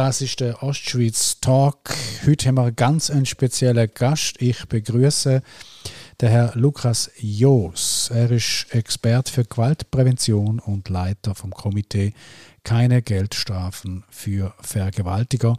Das 0.00 0.22
ist 0.22 0.40
der 0.40 0.62
Ostschweiz 0.62 1.40
Talk. 1.40 1.94
Heute 2.26 2.48
haben 2.48 2.54
wir 2.54 2.62
einen 2.62 2.76
ganz 2.76 3.10
einen 3.10 3.26
speziellen 3.26 3.90
Gast. 3.92 4.40
Ich 4.40 4.66
begrüße 4.66 5.42
den 6.20 6.28
Herrn 6.28 6.58
Lukas 6.58 7.10
Joos. 7.18 8.10
Er 8.12 8.30
ist 8.30 8.66
Experte 8.70 9.30
für 9.30 9.44
Gewaltprävention 9.44 10.58
und 10.58 10.88
Leiter 10.88 11.34
vom 11.34 11.50
Komitee 11.50 12.14
Keine 12.64 13.02
Geldstrafen 13.02 14.04
für 14.08 14.54
Vergewaltiger. 14.60 15.56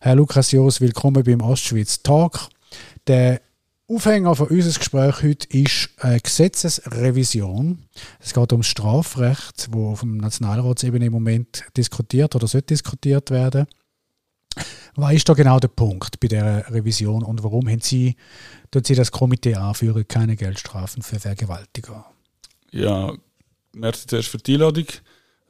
Herr 0.00 0.16
Lukas 0.16 0.50
Joos, 0.50 0.80
willkommen 0.80 1.22
beim 1.22 1.40
Ostschweiz 1.40 2.02
Talk. 2.02 2.48
Der 3.06 3.40
Aufhänger 3.88 4.34
für 4.34 4.46
unser 4.46 4.76
Gespräch 4.76 5.22
heute 5.22 5.46
ist 5.56 5.90
eine 5.98 6.18
Gesetzesrevision. 6.18 7.84
Es 8.18 8.34
geht 8.34 8.52
um 8.52 8.60
das 8.60 8.66
Strafrecht, 8.66 9.68
wo 9.70 9.90
auf 9.90 10.00
dem 10.00 10.16
Nationalratsebene 10.16 11.06
im 11.06 11.12
Moment 11.12 11.62
diskutiert 11.76 12.34
oder 12.34 12.48
sollte 12.48 12.66
diskutiert 12.66 13.30
werden. 13.30 13.66
Was 14.96 15.12
ist 15.12 15.28
da 15.28 15.34
genau 15.34 15.60
der 15.60 15.68
Punkt 15.68 16.18
bei 16.18 16.26
der 16.26 16.68
Revision 16.72 17.22
und 17.22 17.44
warum 17.44 17.68
haben 17.68 17.80
Sie, 17.80 18.16
Sie 18.74 18.94
das 18.96 19.12
Komitee 19.12 19.54
anführen, 19.54 20.08
keine 20.08 20.34
Geldstrafen 20.34 21.02
für 21.02 21.20
Vergewaltiger? 21.20 22.06
Ja, 22.72 23.12
merci 23.72 24.08
zuerst 24.08 24.30
für 24.30 24.38
die 24.38 24.54
Einladung. 24.54 24.86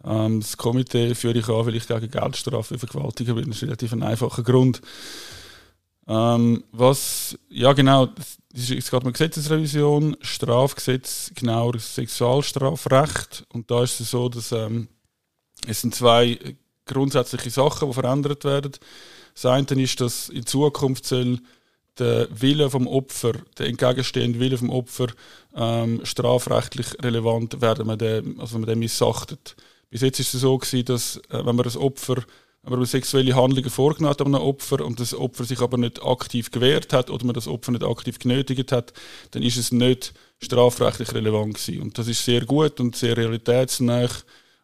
Ähm, 0.04 0.40
das 0.40 0.58
Komitee 0.58 1.14
führe 1.14 1.38
ich 1.38 1.48
an, 1.48 1.64
weil 1.64 1.76
ich 1.76 1.88
gegen 1.88 2.10
Geldstrafen 2.10 2.78
für 2.78 2.86
Vergewaltiger 2.86 3.32
bin. 3.32 3.46
Das 3.46 3.56
ist 3.56 3.62
relativ 3.62 3.94
ein 3.94 4.02
einfacher 4.02 4.42
Grund. 4.42 4.82
Ähm, 6.08 6.64
was, 6.72 7.36
ja 7.48 7.72
genau, 7.72 8.08
es 8.54 8.90
geht 8.90 9.04
um 9.04 9.12
Gesetzesrevision, 9.12 10.16
Strafgesetz, 10.20 11.32
genauer 11.34 11.78
Sexualstrafrecht. 11.78 13.44
Und 13.52 13.70
da 13.70 13.82
ist 13.82 14.00
es 14.00 14.10
so, 14.10 14.28
dass 14.28 14.52
ähm, 14.52 14.88
es 15.66 15.80
sind 15.80 15.94
zwei 15.94 16.38
grundsätzliche 16.86 17.50
Sachen, 17.50 17.88
die 17.88 17.94
verändert 17.94 18.44
werden. 18.44 18.72
Das 19.34 19.46
eine 19.46 19.66
ist, 19.82 20.00
dass 20.00 20.28
in 20.28 20.46
Zukunft 20.46 21.04
soll 21.04 21.40
der 21.98 22.28
Wille 22.30 22.70
vom 22.70 22.86
Opfer, 22.86 23.32
der 23.58 23.66
entgegenstehende 23.66 24.38
Wille 24.38 24.58
vom 24.58 24.70
Opfer 24.70 25.08
ähm, 25.54 26.00
strafrechtlich 26.04 26.86
relevant 27.02 27.60
werden, 27.60 27.80
wenn 27.80 27.86
man 27.86 27.98
den, 27.98 28.40
also 28.40 28.54
wenn 28.54 28.62
man 28.62 28.70
den 28.70 28.78
missachtet. 28.78 29.56
Bis 29.90 30.02
jetzt 30.02 30.20
ist 30.20 30.34
es 30.34 30.40
so 30.42 30.58
gewesen, 30.58 30.84
dass 30.84 31.16
äh, 31.30 31.44
wenn 31.44 31.56
man 31.56 31.64
das 31.64 31.76
Opfer 31.76 32.22
aber 32.66 32.84
sexuelle 32.84 33.36
Handlungen 33.36 33.70
vorgenommen 33.70 34.10
hat 34.10 34.20
an 34.20 34.34
einem 34.34 34.44
Opfer 34.44 34.84
und 34.84 34.98
das 34.98 35.14
Opfer 35.14 35.44
sich 35.44 35.60
aber 35.60 35.78
nicht 35.78 36.02
aktiv 36.02 36.50
gewehrt 36.50 36.92
hat 36.92 37.10
oder 37.10 37.24
man 37.24 37.34
das 37.34 37.46
Opfer 37.46 37.70
nicht 37.70 37.84
aktiv 37.84 38.18
genötigt 38.18 38.72
hat, 38.72 38.92
dann 39.30 39.44
ist 39.44 39.56
es 39.56 39.70
nicht 39.70 40.12
strafrechtlich 40.40 41.14
relevant 41.14 41.54
gewesen. 41.54 41.80
Und 41.80 41.96
das 41.96 42.08
ist 42.08 42.24
sehr 42.24 42.44
gut 42.44 42.80
und 42.80 42.96
sehr 42.96 43.16
realitätsnah 43.16 44.08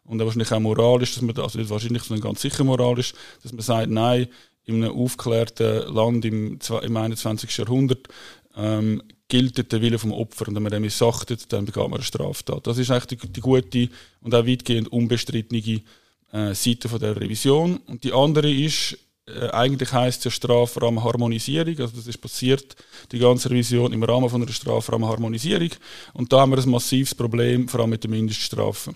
und 0.03 0.19
wahrscheinlich 0.19 0.51
auch 0.51 0.59
moralisch, 0.59 1.13
dass 1.13 1.21
man, 1.21 1.37
also 1.39 1.57
nicht 1.57 1.69
wahrscheinlich, 1.69 2.03
sondern 2.03 2.27
ganz 2.27 2.41
sicher 2.41 2.65
moralisch, 2.65 3.13
dass 3.41 3.53
man 3.53 3.61
sagt, 3.61 3.89
nein, 3.89 4.27
in 4.65 4.83
einem 4.83 4.93
aufgeklärten 4.93 5.93
Land 5.93 6.25
im, 6.25 6.59
im 6.81 6.97
21. 6.97 7.57
Jahrhundert 7.57 8.09
ähm, 8.57 9.01
gilt 9.29 9.71
der 9.71 9.81
Wille 9.81 9.97
vom 9.97 10.11
Opfer 10.11 10.49
und 10.49 10.55
wenn 10.55 10.63
man 10.63 10.73
den 10.73 10.81
missachtet, 10.81 11.53
dann 11.53 11.63
begeht 11.63 11.83
man 11.83 11.93
eine 11.93 12.03
Straftat. 12.03 12.67
Das 12.67 12.77
ist 12.77 12.91
eigentlich 12.91 13.21
die, 13.21 13.31
die 13.31 13.41
gute 13.41 13.89
und 14.19 14.35
auch 14.35 14.45
weitgehend 14.45 14.89
unbestrittene 14.89 15.81
äh, 16.33 16.53
Seite 16.53 16.89
von 16.89 16.99
der 16.99 17.15
Revision. 17.15 17.77
Und 17.87 18.03
die 18.03 18.11
andere 18.11 18.51
ist, 18.51 18.97
äh, 19.27 19.49
eigentlich 19.49 19.93
heißt 19.93 20.25
ja 20.25 20.31
Strafrahmenharmonisierung, 20.31 21.79
also 21.79 21.95
das 21.95 22.07
ist 22.07 22.17
passiert, 22.17 22.75
die 23.11 23.19
ganze 23.19 23.49
Revision 23.49 23.93
im 23.93 24.03
Rahmen 24.03 24.29
von 24.29 24.41
einer 24.41 24.51
Strafrahmenharmonisierung. 24.51 25.69
Und 26.13 26.33
da 26.33 26.41
haben 26.41 26.51
wir 26.51 26.57
ein 26.57 26.69
massives 26.69 27.15
Problem, 27.15 27.67
vor 27.67 27.81
allem 27.81 27.91
mit 27.91 28.03
den 28.03 28.11
Mindeststrafen. 28.11 28.95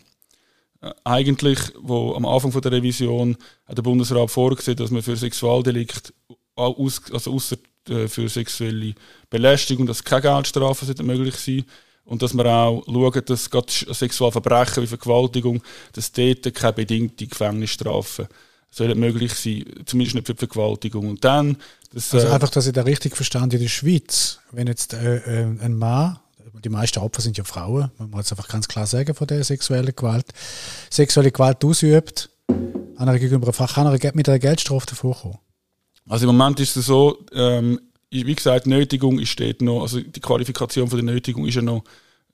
Äh, 0.82 0.92
eigentlich, 1.04 1.60
wo 1.80 2.16
am 2.16 2.26
Anfang 2.26 2.52
von 2.52 2.62
der 2.62 2.72
Revision 2.72 3.38
hat 3.66 3.78
der 3.78 3.84
Bundesrat 3.84 4.30
vorgesehen, 4.32 4.78
dass 4.78 4.92
man 4.92 5.04
für 5.04 5.16
Sexualdelikt, 5.16 6.14
aus, 6.56 7.04
also 7.11 7.34
außer 7.34 7.58
äh, 7.90 8.08
für 8.08 8.28
sexuelle 8.28 8.95
Belästigung, 9.30 9.86
dass 9.86 10.04
keine 10.04 10.23
Geldstrafen 10.23 11.06
möglich 11.06 11.36
sein 11.36 11.66
und 12.08 12.22
dass 12.22 12.34
wir 12.34 12.45
auch 12.45 12.84
schauen, 12.86 13.22
dass 13.26 13.50
gerade 13.50 13.68
Sexualverbrechen 13.70 14.82
wie 14.82 14.88
Vergewaltigung, 14.88 15.62
dass 15.94 16.12
dort 16.12 16.54
keine 16.56 16.73
bedingte 16.73 17.28
Gefängnisstrafe 17.28 18.28
sollen 18.70 19.00
möglich 19.00 19.34
sein, 19.34 19.66
zumindest 19.86 20.16
nicht 20.16 20.28
für 20.28 20.34
die 20.34 20.40
Vergewaltigung. 20.40 21.10
Und 21.10 21.23
dann, 21.23 21.58
das, 21.94 22.14
also 22.14 22.28
äh, 22.28 22.32
einfach, 22.32 22.50
dass 22.50 22.67
ich 22.67 22.73
da 22.73 22.84
richtig 22.84 23.16
verstanden 23.16 23.56
in 23.56 23.62
der 23.62 23.70
Schweiz, 23.70 24.40
wenn 24.52 24.67
jetzt 24.67 24.94
äh, 24.94 25.17
äh, 25.17 25.44
ein 25.60 25.76
Mann, 25.76 26.20
die 26.64 26.70
meisten 26.70 27.00
Opfer 27.00 27.22
sind 27.22 27.38
ja 27.38 27.44
Frauen, 27.44 27.92
man 27.98 28.10
muss 28.10 28.32
einfach 28.32 28.48
ganz 28.48 28.67
klar 28.67 28.88
sagen 28.88 29.14
von 29.14 29.28
der 29.28 29.44
sexuellen 29.44 29.96
Gewalt, 29.96 30.26
sexuelle 30.90 31.32
Gewalt 31.32 31.64
ausübt, 31.64 32.30
einer 32.96 33.20
gegenüber 33.20 33.52
kann 33.52 33.86
er 33.86 34.16
mit 34.16 34.28
einer 34.28 34.40
Geldstrafe 34.40 34.88
davor 34.88 35.40
Also 36.08 36.28
im 36.28 36.36
Moment 36.36 36.60
ist 36.60 36.76
es 36.78 36.86
so, 36.88 37.26
ähm, 37.34 37.80
wie 38.10 38.36
gesagt, 38.36 38.68
Nötigung 38.68 39.23
steht 39.26 39.62
noch, 39.62 39.82
also 39.82 40.00
die 40.00 40.20
Qualifikation 40.20 40.88
von 40.88 40.98
der 40.98 41.14
Nötigung 41.14 41.45
ist 41.45 41.56
ja 41.56 41.62
noch, 41.62 41.84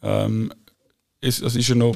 ähm, 0.01 0.53
ist, 1.21 1.43
also 1.43 1.57
ist 1.57 1.67
ja 1.67 1.75
noch 1.75 1.95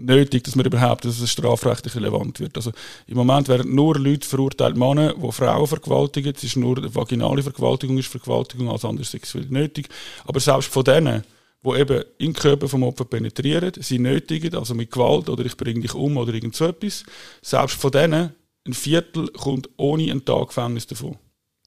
nötig, 0.00 0.44
dass 0.44 0.54
man 0.54 0.66
überhaupt, 0.66 1.04
dass 1.04 1.20
es 1.20 1.30
strafrechtlich 1.30 1.94
relevant 1.96 2.40
wird. 2.40 2.56
Also 2.56 2.72
im 3.06 3.16
Moment 3.16 3.48
werden 3.48 3.74
nur 3.74 3.98
Leute 3.98 4.26
verurteilt, 4.26 4.76
Männer, 4.76 5.14
die 5.14 5.32
Frauen 5.32 5.66
vergewaltigen. 5.66 6.32
Es 6.36 6.44
ist 6.44 6.56
nur 6.56 6.94
vaginale 6.94 7.42
Vergewaltigung, 7.42 7.98
ist 7.98 8.08
Vergewaltigung, 8.08 8.70
als 8.70 8.84
andere 8.84 9.04
sexuell 9.04 9.46
nötig. 9.48 9.88
Aber 10.24 10.40
selbst 10.40 10.68
von 10.68 10.84
denen, 10.84 11.24
die 11.64 11.70
eben 11.70 12.04
in 12.18 12.32
den 12.32 12.34
Körper 12.34 12.68
vom 12.68 12.84
Opfer 12.84 13.04
penetrieren, 13.04 13.72
sie 13.80 13.98
nötigen, 13.98 14.54
also 14.54 14.74
mit 14.74 14.90
Gewalt 14.90 15.28
oder 15.28 15.44
ich 15.44 15.56
bringe 15.56 15.80
dich 15.80 15.94
um 15.94 16.16
oder 16.16 16.32
irgend 16.32 16.54
so 16.54 16.66
etwas, 16.66 17.04
selbst 17.42 17.76
von 17.76 17.90
denen, 17.90 18.34
ein 18.66 18.74
Viertel 18.74 19.28
kommt 19.28 19.68
ohne 19.76 20.10
einen 20.10 20.24
Tag 20.24 20.48
Gefängnis 20.48 20.86
davon. 20.86 21.16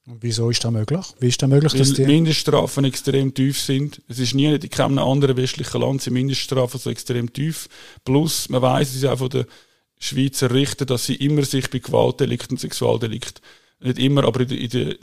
Und 0.08 0.24
wieso 0.24 0.50
ist 0.50 0.64
das 0.64 0.72
möglich? 0.72 1.06
Wie 1.20 1.28
ist 1.28 1.42
das 1.42 1.50
möglich, 1.50 1.74
Weil 1.74 1.80
dass 1.80 1.94
die 1.94 2.06
Mindeststrafen 2.06 2.86
extrem 2.86 3.34
tief 3.34 3.60
sind. 3.60 4.02
Es 4.08 4.20
ist 4.20 4.34
nie 4.34 4.54
in 4.54 4.70
keinem 4.70 4.98
anderen 4.98 5.38
westlichen 5.38 5.80
Land 5.80 6.02
sind 6.02 6.14
Mindeststrafen 6.14 6.80
so 6.80 6.90
extrem 6.90 7.32
tief. 7.32 7.70
Plus, 8.04 8.50
man 8.50 8.62
weiß 8.62 8.96
es 8.96 9.06
auch 9.06 9.20
von 9.20 9.30
den 9.30 9.46
Schweizer 10.00 10.52
Richter, 10.52 10.86
dass 10.86 11.06
sie 11.06 11.16
immer 11.16 11.44
sich 11.44 11.70
bei 11.70 11.78
Gewaltdelikten 11.78 12.56
und 12.56 12.60
Sexualdelikten, 12.60 13.44
nicht 13.82 14.00
immer, 14.00 14.24
aber 14.24 14.42
in 14.42 14.48
der, 14.48 14.58
in 14.58 14.70
der, 14.70 14.96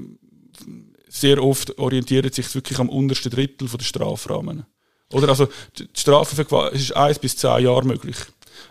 sehr 1.09 1.43
oft 1.43 1.79
orientieren 1.79 2.33
sich 2.33 2.53
wirklich 2.55 2.79
am 2.79 2.89
untersten 2.89 3.31
Drittel 3.31 3.69
der 3.69 3.85
Strafrahmen. 3.85 4.67
Oder 5.13 5.29
also 5.29 5.49
die 5.79 5.89
Strafe 5.95 6.37
für 6.37 6.45
Gewalt, 6.45 6.75
es 6.75 6.83
ist 6.83 6.97
eins 6.97 7.19
bis 7.19 7.37
zehn 7.37 7.65
Jahre 7.65 7.85
möglich. 7.85 8.17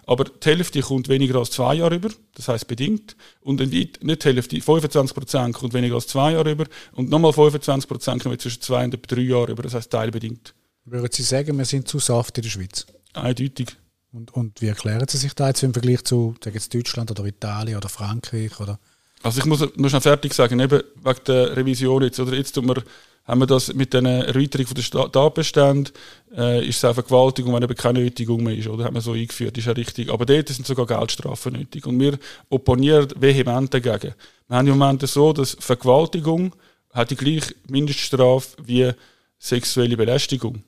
Aber 0.05 0.25
die 0.25 0.49
Hälfte 0.49 0.81
kommt 0.81 1.09
weniger 1.09 1.39
als 1.39 1.51
zwei 1.51 1.75
Jahre 1.75 1.95
über, 1.95 2.09
das 2.35 2.47
heißt 2.47 2.67
bedingt. 2.67 3.15
Und 3.41 3.59
nicht 3.59 4.03
die 4.03 4.25
Hälfte, 4.25 4.61
25 4.61 5.15
Prozent 5.15 5.55
kommt 5.55 5.73
weniger 5.73 5.95
als 5.95 6.07
zwei 6.07 6.33
Jahre 6.33 6.51
über. 6.51 6.65
Und 6.93 7.09
nochmal 7.09 7.33
25 7.33 7.87
Prozent 7.87 8.23
kommen 8.23 8.39
zwischen 8.39 8.61
zwei 8.61 8.83
und 8.83 8.99
drei 9.07 9.21
Jahren 9.21 9.51
über, 9.51 9.63
das 9.63 9.73
heißt 9.73 9.91
teilbedingt. 9.91 10.53
Würden 10.85 11.09
Sie 11.11 11.23
sagen, 11.23 11.57
wir 11.57 11.65
sind 11.65 11.87
zu 11.87 11.99
saft 11.99 12.37
in 12.37 12.43
der 12.43 12.49
Schweiz? 12.49 12.85
Eindeutig. 13.13 13.75
Und, 14.13 14.33
und 14.33 14.61
wie 14.61 14.67
erklären 14.67 15.05
Sie 15.07 15.17
sich 15.17 15.33
das 15.33 15.47
jetzt 15.47 15.63
im 15.63 15.73
Vergleich 15.73 16.03
zu 16.03 16.35
jetzt 16.45 16.73
Deutschland 16.73 17.11
oder 17.11 17.25
Italien 17.25 17.77
oder 17.77 17.89
Frankreich? 17.89 18.59
Oder? 18.59 18.79
Also 19.23 19.39
ich 19.39 19.45
muss 19.45 19.63
nur 19.75 19.89
schon 19.89 20.01
fertig 20.01 20.33
sagen, 20.33 20.59
eben 20.59 20.81
wegen 21.03 21.19
der 21.25 21.57
Revision 21.57 22.03
jetzt, 22.03 22.19
oder 22.19 22.33
jetzt 22.33 22.53
tun 22.53 22.67
wir 22.67 22.83
haben 23.27 23.41
wir 23.41 23.45
das 23.45 23.73
mit 23.73 23.93
der 23.93 24.03
Erweiterung 24.03 24.67
der 24.73 25.11
Tatbestände, 25.11 25.91
äh, 26.33 26.65
ist 26.65 26.77
es 26.77 26.85
auch 26.85 26.93
Vergewaltigung, 26.93 27.53
wenn 27.53 27.63
eben 27.63 27.75
keine 27.75 27.99
Nötigung 27.99 28.41
mehr 28.41 28.55
ist, 28.55 28.67
oder? 28.67 28.85
Haben 28.85 28.95
wir 28.95 29.01
so 29.01 29.11
eingeführt, 29.11 29.57
ist 29.57 29.65
ja 29.65 29.73
richtig. 29.73 30.09
Aber 30.09 30.25
dort 30.25 30.47
sind 30.47 30.65
sogar 30.65 30.85
Geldstrafen 30.85 31.53
nötig. 31.53 31.85
Und 31.85 31.99
wir 31.99 32.17
opponieren 32.49 33.09
vehement 33.17 33.73
dagegen. 33.73 34.13
Wir 34.47 34.57
haben 34.57 34.67
im 34.67 34.77
Moment 34.77 35.05
so, 35.07 35.33
dass 35.33 35.57
Vergewaltigung 35.59 36.55
hat 36.93 37.11
die 37.11 37.17
gleiche 37.17 37.53
Mindeststrafe 37.67 38.55
wie 38.63 38.91
sexuelle 39.37 39.97
Belästigung. 39.97 40.63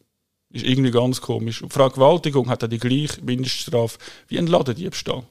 Ist 0.50 0.66
irgendwie 0.66 0.92
ganz 0.92 1.22
komisch. 1.22 1.62
Und 1.62 1.72
Vergewaltigung 1.72 2.50
hat 2.50 2.64
auch 2.64 2.68
die 2.68 2.78
gleiche 2.78 3.22
Mindeststrafe 3.22 3.98
wie 4.28 4.38
ein 4.38 4.48
Ladendiebstahl. 4.48 5.24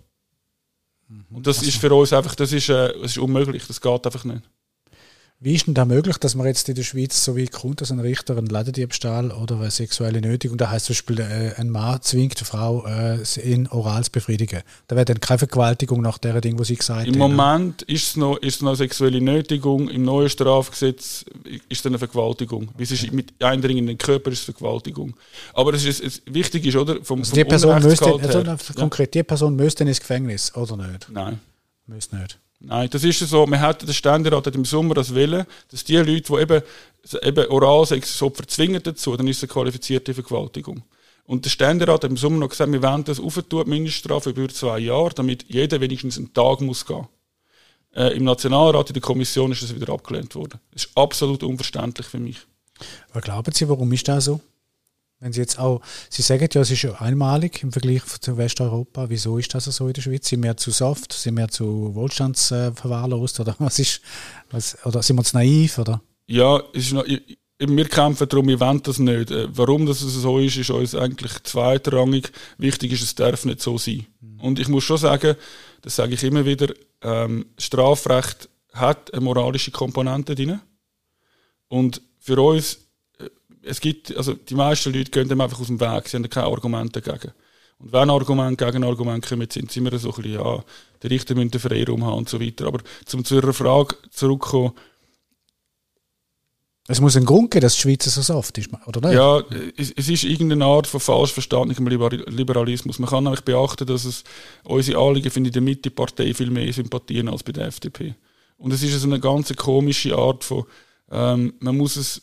Mhm. 1.08 1.25
Und 1.31 1.47
das 1.47 1.62
ist 1.62 1.76
für 1.76 1.93
uns 1.93 2.14
einfach, 2.14 2.35
das 2.35 2.52
ist, 2.52 2.70
äh, 2.70 2.93
das 3.02 3.12
ist 3.12 3.19
unmöglich, 3.19 3.67
das 3.67 3.82
geht 3.82 4.06
einfach 4.06 4.25
nicht. 4.25 4.43
Wie 5.40 5.55
ist 5.55 5.69
denn 5.69 5.75
da 5.75 5.85
möglich, 5.85 6.19
dass 6.19 6.35
man 6.35 6.49
jetzt 6.49 6.69
in 6.69 6.75
der 6.75 6.82
Schweiz 6.82 7.25
so 7.25 7.37
wie 7.37 7.46
kommt, 7.46 7.81
dass 7.81 7.93
ein 7.93 8.00
Richter 8.00 8.37
einen 8.37 8.49
Ladendiebstahl 8.49 9.31
oder 9.31 9.55
eine 9.55 9.70
sexuelle 9.70 10.20
Nötigung, 10.20 10.58
da 10.58 10.69
heißt 10.69 10.87
zum 10.87 10.94
Beispiel, 10.94 11.20
äh, 11.20 11.55
ein 11.56 11.70
Mann 11.70 12.02
zwingt 12.02 12.38
eine 12.38 12.44
Frau 12.44 12.85
äh, 12.87 13.19
in 13.40 13.69
oral 13.69 14.02
zu 14.02 14.11
befriedigen. 14.11 14.62
Da 14.88 14.96
wäre 14.96 15.05
dann 15.05 15.20
keine 15.20 15.38
Vergewaltigung 15.38 16.02
nach 16.02 16.19
der 16.19 16.40
Ding, 16.40 16.58
was 16.58 16.67
sie 16.67 16.75
gesagt 16.75 17.02
haben. 17.02 17.12
Im 17.12 17.19
Moment 17.20 17.82
ist 17.82 18.08
es, 18.08 18.17
noch, 18.17 18.37
ist 18.38 18.56
es 18.56 18.62
noch 18.62 18.75
sexuelle 18.75 19.20
Nötigung, 19.20 19.88
im 19.88 20.02
neuen 20.02 20.29
Strafgesetz 20.29 21.25
ist 21.69 21.81
es 21.81 21.87
eine 21.87 22.00
Vergewaltigung. 22.00 22.70
Wie 22.76 22.82
es 22.82 22.90
ist 22.90 23.12
mit 23.12 23.32
Eindringen 23.40 23.85
in 23.85 23.87
den 23.87 23.99
Körper 23.99 24.32
ist 24.32 24.40
es 24.40 24.44
Vergewaltigung. 24.46 25.14
Aber 25.55 25.73
es 25.73 25.85
ist, 25.85 26.00
es, 26.00 26.20
wichtig 26.26 26.67
ist, 26.67 26.75
oder? 26.75 26.96
Vom, 27.05 27.20
also 27.20 27.32
die 27.32 27.44
Person 27.44 27.81
müsste, 27.81 28.06
also 28.06 28.73
konkret, 28.75 29.14
die 29.14 29.23
Person 29.23 29.55
müsste 29.55 29.85
ins 29.85 30.00
Gefängnis, 30.00 30.52
oder 30.56 30.76
nicht? 30.76 31.08
Nein. 31.12 31.38
Müsste 31.87 32.17
nicht. 32.17 32.40
Nein, 32.60 32.90
das 32.90 33.05
ist 33.05 33.20
so, 33.20 33.46
man 33.46 33.60
hat, 33.60 33.87
der 33.87 33.93
Ständerat 33.93 34.46
im 34.49 34.64
Sommer 34.64 34.94
das 34.94 35.14
Willen, 35.14 35.46
dass 35.70 35.84
die 35.84 35.96
Leute, 35.96 36.22
die 36.22 36.43
eben, 36.43 36.62
eben 37.22 37.46
Oralsex 37.50 38.19
so 38.19 38.31
verzwingen 38.31 38.82
dazu, 38.82 39.16
dann 39.16 39.28
ist 39.28 39.37
es 39.38 39.44
eine 39.44 39.52
qualifizierte 39.52 40.12
Vergewaltigung. 40.12 40.82
Und 41.25 41.44
der 41.44 41.50
Ständerat 41.50 42.02
hat 42.02 42.10
im 42.10 42.16
Sommer 42.16 42.38
noch 42.38 42.49
gesagt, 42.49 42.72
wir 42.72 42.82
wollen 42.82 43.05
das 43.05 43.20
aufentun, 43.20 43.64
die 43.64 43.70
Mindeststrafe 43.70 44.31
über 44.31 44.49
zwei 44.49 44.78
Jahre, 44.81 45.10
damit 45.14 45.44
jeder 45.46 45.81
wenigstens 45.81 46.16
einen 46.16 46.32
Tag 46.32 46.60
muss 46.60 46.84
gehen. 46.84 47.06
Äh, 47.94 48.16
Im 48.16 48.25
Nationalrat, 48.25 48.90
in 48.90 48.94
der 48.94 49.02
Kommission 49.02 49.52
ist 49.52 49.62
das 49.62 49.75
wieder 49.75 49.93
abgelehnt 49.93 50.34
worden. 50.34 50.58
Das 50.72 50.84
ist 50.84 50.96
absolut 50.96 51.43
unverständlich 51.43 52.06
für 52.06 52.19
mich. 52.19 52.38
Was 53.12 53.22
glauben 53.22 53.52
Sie, 53.52 53.69
warum 53.69 53.93
ist 53.93 54.08
das 54.08 54.25
so? 54.25 54.40
Wenn 55.20 55.32
Sie 55.32 55.41
jetzt 55.41 55.59
auch, 55.59 55.82
Sie 56.11 56.23
sagen 56.23 56.49
ja, 56.53 56.61
es 56.61 56.70
ist 56.70 56.85
einmalig 56.85 57.62
im 57.62 57.73
Vergleich 57.73 58.05
zu 58.20 58.37
Westeuropa. 58.37 59.11
Wieso 59.11 59.38
ist 59.38 59.53
das 59.53 59.65
so 59.65 59.88
in 59.88 59.93
der 59.93 60.03
Schweiz? 60.03 60.29
Sind 60.29 60.44
wir 60.44 60.56
zu 60.56 60.70
soft? 60.70 61.12
Sind 61.12 61.37
wir 61.37 61.49
zu 61.49 61.94
wohlstandsverwahrlost? 61.94 63.41
Oder 63.41 63.56
was 63.59 63.81
ist, 63.81 64.00
was, 64.50 64.79
oder 64.87 65.03
sind 65.03 65.17
wir 65.17 65.25
zu 65.25 65.37
naiv? 65.37 65.79
Oder? 65.79 66.00
Ja, 66.26 66.62
ist 66.73 66.93
noch, 66.93 67.05
wir 67.59 67.88
kämpfen 67.88 68.29
darum, 68.29 68.47
wir 68.47 68.61
wollen 68.61 68.82
das 68.82 68.99
nicht. 68.99 69.31
Äh, 69.31 69.49
warum 69.50 69.87
das 69.87 70.00
so 70.00 70.38
ist, 70.38 70.56
ist 70.56 70.70
uns 70.70 70.94
eigentlich 70.94 71.43
zweitrangig. 71.43 72.31
Wichtig 72.56 72.93
ist, 72.93 73.03
es 73.03 73.14
darf 73.14 73.44
nicht 73.44 73.61
so 73.61 73.76
sein. 73.76 74.06
Mhm. 74.21 74.41
Und 74.41 74.59
ich 74.61 74.69
muss 74.69 74.85
schon 74.85 74.99
sagen, 74.99 75.37
das 75.82 75.97
sage 75.97 76.14
ich 76.14 76.23
immer 76.23 76.44
wieder, 76.44 76.73
ähm, 77.03 77.47
Strafrecht 77.56 78.49
hat 78.73 79.12
eine 79.12 79.23
moralische 79.23 79.73
Komponente 79.73 80.35
drin. 80.37 80.61
Und 81.67 82.03
für 82.21 82.41
uns, 82.41 82.88
es 83.69 83.81
gibt, 83.81 84.17
also 84.17 84.35
die 84.35 84.55
meisten 84.55 84.93
Leute 84.93 85.11
gehen 85.11 85.29
dem 85.29 85.41
einfach 85.41 85.61
aus 85.61 85.67
dem 85.67 85.81
Weg, 85.81 86.09
sie 86.09 86.17
haben 86.17 86.29
keine 86.29 86.47
Argumente 86.47 87.00
dagegen. 87.00 87.32
Und 87.79 87.93
wenn 87.93 88.11
Argumente 88.11 88.65
gegen 88.65 88.85
Argumente 88.85 89.29
kommen, 89.29 89.49
sind 89.50 89.70
sie 89.70 89.81
immer 89.81 89.97
so 89.99 90.11
ein 90.11 90.23
bisschen, 90.23 90.35
ja, 90.35 90.65
der 91.03 91.11
Richter 91.11 91.35
müsste 91.35 91.59
einen 91.59 91.61
Freiraum 91.61 92.05
haben 92.05 92.19
und 92.19 92.29
so 92.29 92.41
weiter. 92.41 92.67
Aber 92.67 92.81
zum 93.05 93.25
zu 93.25 93.37
Ihrer 93.37 93.53
Frage 93.53 93.94
zurückkommen, 94.11 94.73
es 96.91 97.03
muss 97.03 97.17
einen 97.17 97.26
Grund 97.26 97.50
geben, 97.50 97.61
dass 97.61 97.75
die 97.75 97.82
Schweiz 97.82 98.05
so 98.06 98.23
soft 98.23 98.56
ist, 98.56 98.70
oder 98.87 99.00
nicht? 99.03 99.12
Ja, 99.12 99.43
es, 99.76 99.93
es 99.94 100.09
ist 100.09 100.25
irgendeine 100.25 100.64
Art 100.64 100.87
von 100.87 101.00
falsch 101.00 101.35
verstandenem 101.35 101.87
Liberalismus. 101.87 102.99
Man 102.99 103.11
kann 103.11 103.25
nämlich 103.25 103.43
beachten, 103.43 103.87
dass 103.87 104.06
es 104.06 104.25
unsere 104.64 104.99
Anliegen 104.99 105.31
finde 105.31 105.49
in 105.49 105.53
der 105.53 105.62
Mitte-Partei 105.62 106.32
viel 106.32 106.50
mehr 106.50 106.73
Sympathien 106.73 107.29
als 107.29 107.43
bei 107.43 107.53
der 107.53 107.67
FDP. 107.67 108.14
Und 108.56 108.73
es 108.73 108.82
ist 108.82 108.99
so 108.99 109.06
eine 109.06 109.21
ganz 109.21 109.55
komische 109.55 110.17
Art 110.17 110.44
von, 110.44 110.64
ähm, 111.11 111.53
man 111.61 111.76
muss 111.76 111.97
es, 111.97 112.23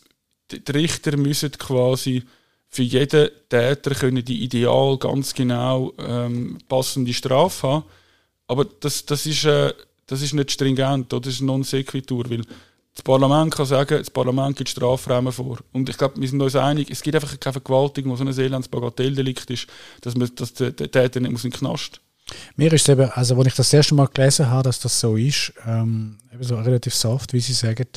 die 0.52 0.72
Richter 0.72 1.18
müssen 1.18 1.52
quasi 1.52 2.24
für 2.68 2.84
jeden 2.84 3.30
Täter 3.50 3.96
können 3.96 4.24
die 4.24 4.44
ideal 4.44 4.98
ganz 4.98 5.34
genau 5.34 5.94
ähm, 5.98 6.58
passende 6.68 7.14
Strafe 7.14 7.68
haben. 7.68 7.86
Aber 8.48 8.66
das, 8.66 9.06
das, 9.06 9.26
ist, 9.26 9.46
äh, 9.46 9.74
das 10.06 10.22
ist 10.22 10.34
nicht 10.34 10.52
stringent, 10.52 11.14
oder? 11.14 11.22
das 11.22 11.36
ist 11.36 11.42
non 11.42 11.64
sequitur, 11.64 12.30
weil 12.30 12.42
das 12.94 13.04
Parlament 13.04 13.54
kann 13.54 13.66
sagen, 13.66 13.98
das 13.98 14.10
Parlament 14.10 14.58
gibt 14.58 14.70
Strafrahmen 14.70 15.34
vor. 15.34 15.60
Und 15.74 15.90
ich 15.90 15.98
glaube, 15.98 16.20
wir 16.20 16.28
sind 16.28 16.42
uns 16.42 16.56
einig, 16.56 16.90
es 16.90 17.02
gibt 17.02 17.16
einfach 17.16 17.38
keine 17.40 17.54
Vergewaltigung, 17.54 18.12
wo 18.12 18.16
so 18.16 18.24
ein 18.24 18.30
elendes 18.30 18.68
Bagatelldelikt 18.68 19.50
ist, 19.50 19.68
dass, 20.02 20.16
man, 20.16 20.30
dass 20.36 20.54
der, 20.54 20.76
Täter 20.76 21.20
nicht 21.20 21.32
muss 21.32 21.44
in 21.44 21.52
den 21.52 21.60
Knast 21.60 22.02
mir 22.56 22.74
ist 22.74 22.90
eben, 22.90 23.10
also 23.12 23.38
als 23.38 23.48
ich 23.48 23.56
das 23.56 23.74
erste 23.74 23.96
Mal 23.96 24.08
gelesen 24.08 24.50
habe, 24.50 24.64
dass 24.64 24.80
das 24.80 25.00
so 25.00 25.16
ist, 25.16 25.54
ähm, 25.66 26.18
eben 26.34 26.44
so 26.44 26.56
relativ 26.56 26.96
soft, 26.96 27.34
wie 27.34 27.40
Sie 27.40 27.54
sagen, 27.54 27.88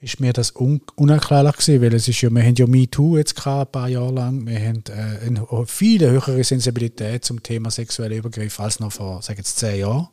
ist 0.00 0.20
mir 0.20 0.32
das 0.32 0.50
un 0.50 0.80
unerklärlich 0.96 1.56
gewesen, 1.56 1.82
weil 1.82 1.94
es 1.94 2.08
ist 2.08 2.20
ja, 2.20 2.30
wir 2.30 2.42
haben 2.42 2.54
ja 2.54 2.66
MeToo 2.66 3.16
jetzt 3.16 3.36
gehabt, 3.36 3.68
ein 3.68 3.72
paar 3.72 3.88
Jahre 3.88 4.12
lang, 4.12 4.46
wir 4.46 4.58
haben 4.58 4.82
äh, 4.88 5.26
eine 5.26 5.46
viel 5.66 6.08
höhere 6.08 6.44
Sensibilität 6.44 7.24
zum 7.24 7.42
Thema 7.42 7.70
sexuelle 7.70 8.16
Übergriffe 8.16 8.62
als 8.62 8.78
noch 8.80 8.92
vor, 8.92 9.22
sagen 9.22 9.38
jetzt 9.38 9.58
zehn 9.58 9.80
Jahren. 9.80 10.08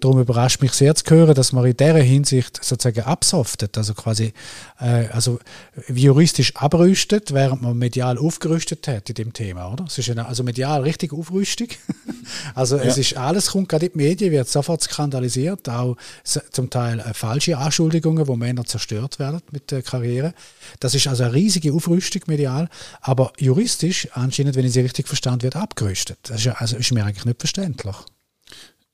Darum 0.00 0.20
überrascht 0.20 0.62
mich 0.62 0.72
sehr 0.72 0.94
zu 0.94 1.04
hören, 1.10 1.34
dass 1.34 1.52
man 1.52 1.64
in 1.64 1.76
dieser 1.76 1.98
Hinsicht 1.98 2.62
sozusagen 2.62 3.02
absoftet, 3.02 3.76
also 3.76 3.94
quasi 3.94 4.32
äh, 4.80 5.06
also 5.08 5.38
juristisch 5.88 6.54
abrüstet, 6.56 7.32
während 7.32 7.62
man 7.62 7.76
medial 7.76 8.18
aufgerüstet 8.18 8.86
hat 8.88 9.08
in 9.08 9.14
dem 9.14 9.32
Thema, 9.32 9.72
oder? 9.72 9.84
Es 9.84 9.98
ist 9.98 10.10
eine, 10.10 10.26
also 10.26 10.42
medial 10.42 10.82
richtig 10.82 11.12
Aufrüstung. 11.12 11.68
also 12.54 12.76
ja. 12.76 12.84
es 12.84 12.98
ist 12.98 13.16
alles 13.16 13.50
kommt 13.50 13.68
gerade 13.68 13.86
in 13.86 13.92
die 13.92 13.98
Medien, 13.98 14.32
wird 14.32 14.48
sofort 14.48 14.82
skandalisiert, 14.82 15.68
auch 15.68 15.96
zum 16.24 16.70
Teil 16.70 17.00
äh, 17.00 17.14
falsche 17.14 17.58
Anschuldigungen, 17.58 18.26
wo 18.26 18.36
Männer 18.36 18.64
zerstört 18.64 19.18
werden 19.18 19.40
mit 19.50 19.70
der 19.70 19.82
Karriere. 19.82 20.34
Das 20.80 20.94
ist 20.94 21.06
also 21.06 21.24
eine 21.24 21.34
riesige 21.34 21.72
Aufrüstung 21.72 22.22
medial, 22.26 22.68
aber 23.00 23.32
juristisch 23.38 24.08
anscheinend, 24.12 24.56
wenn 24.56 24.64
ich 24.64 24.72
sie 24.72 24.80
richtig 24.80 25.08
verstanden 25.08 25.42
wird, 25.42 25.56
abgerüstet. 25.56 26.18
Das 26.24 26.44
ist, 26.44 26.48
also 26.48 26.76
ist 26.76 26.92
mir 26.92 27.04
eigentlich 27.04 27.24
nicht 27.24 27.40
verständlich. 27.40 27.96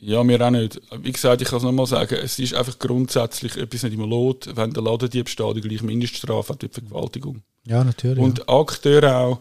Ja, 0.02 0.24
mir 0.24 0.40
auch 0.40 0.50
nicht. 0.50 0.80
Wie 1.02 1.12
gesagt, 1.12 1.42
ich 1.42 1.48
kann 1.48 1.58
es 1.58 1.62
nochmal 1.62 1.86
sagen, 1.86 2.14
es 2.22 2.38
ist 2.38 2.54
einfach 2.54 2.78
grundsätzlich 2.78 3.56
etwas 3.56 3.82
nicht 3.82 3.92
immer 3.92 4.06
lot, 4.06 4.48
wenn 4.54 4.72
der 4.72 4.82
Ladendiebstahl 4.82 5.52
die 5.52 5.60
gleiche 5.60 5.84
Mindeststrafe 5.84 6.54
hat 6.54 6.62
wie 6.62 6.68
Vergewaltigung. 6.68 7.42
Ja, 7.66 7.84
natürlich. 7.84 8.18
Und 8.18 8.38
ja. 8.38 8.48
Akteure 8.48 9.16
auch, 9.16 9.40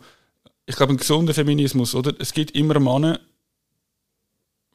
ich 0.65 0.75
glaube, 0.75 0.93
ein 0.93 0.97
gesunder 0.97 1.33
Feminismus, 1.33 1.95
oder? 1.95 2.13
Es 2.19 2.33
gibt 2.33 2.51
immer 2.51 2.77
Männer, 2.77 3.21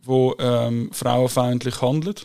die 0.06 0.32
ähm, 0.38 0.90
frauenfeindlich 0.90 1.82
handeln 1.82 2.16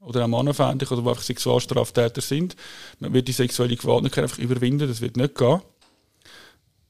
oder 0.00 0.24
auch 0.24 0.28
mannenfeindlich 0.28 0.90
oder 0.90 1.02
die 1.02 1.08
einfach 1.08 1.22
Sexualstraftäter 1.22 2.20
sind. 2.20 2.56
Man 2.98 3.12
wird 3.12 3.28
die 3.28 3.32
sexuelle 3.32 3.76
Gewalt 3.76 4.02
nicht 4.02 4.18
einfach 4.18 4.38
überwinden, 4.38 4.88
das 4.88 5.00
wird 5.00 5.16
nicht 5.16 5.36
gehen. 5.36 5.62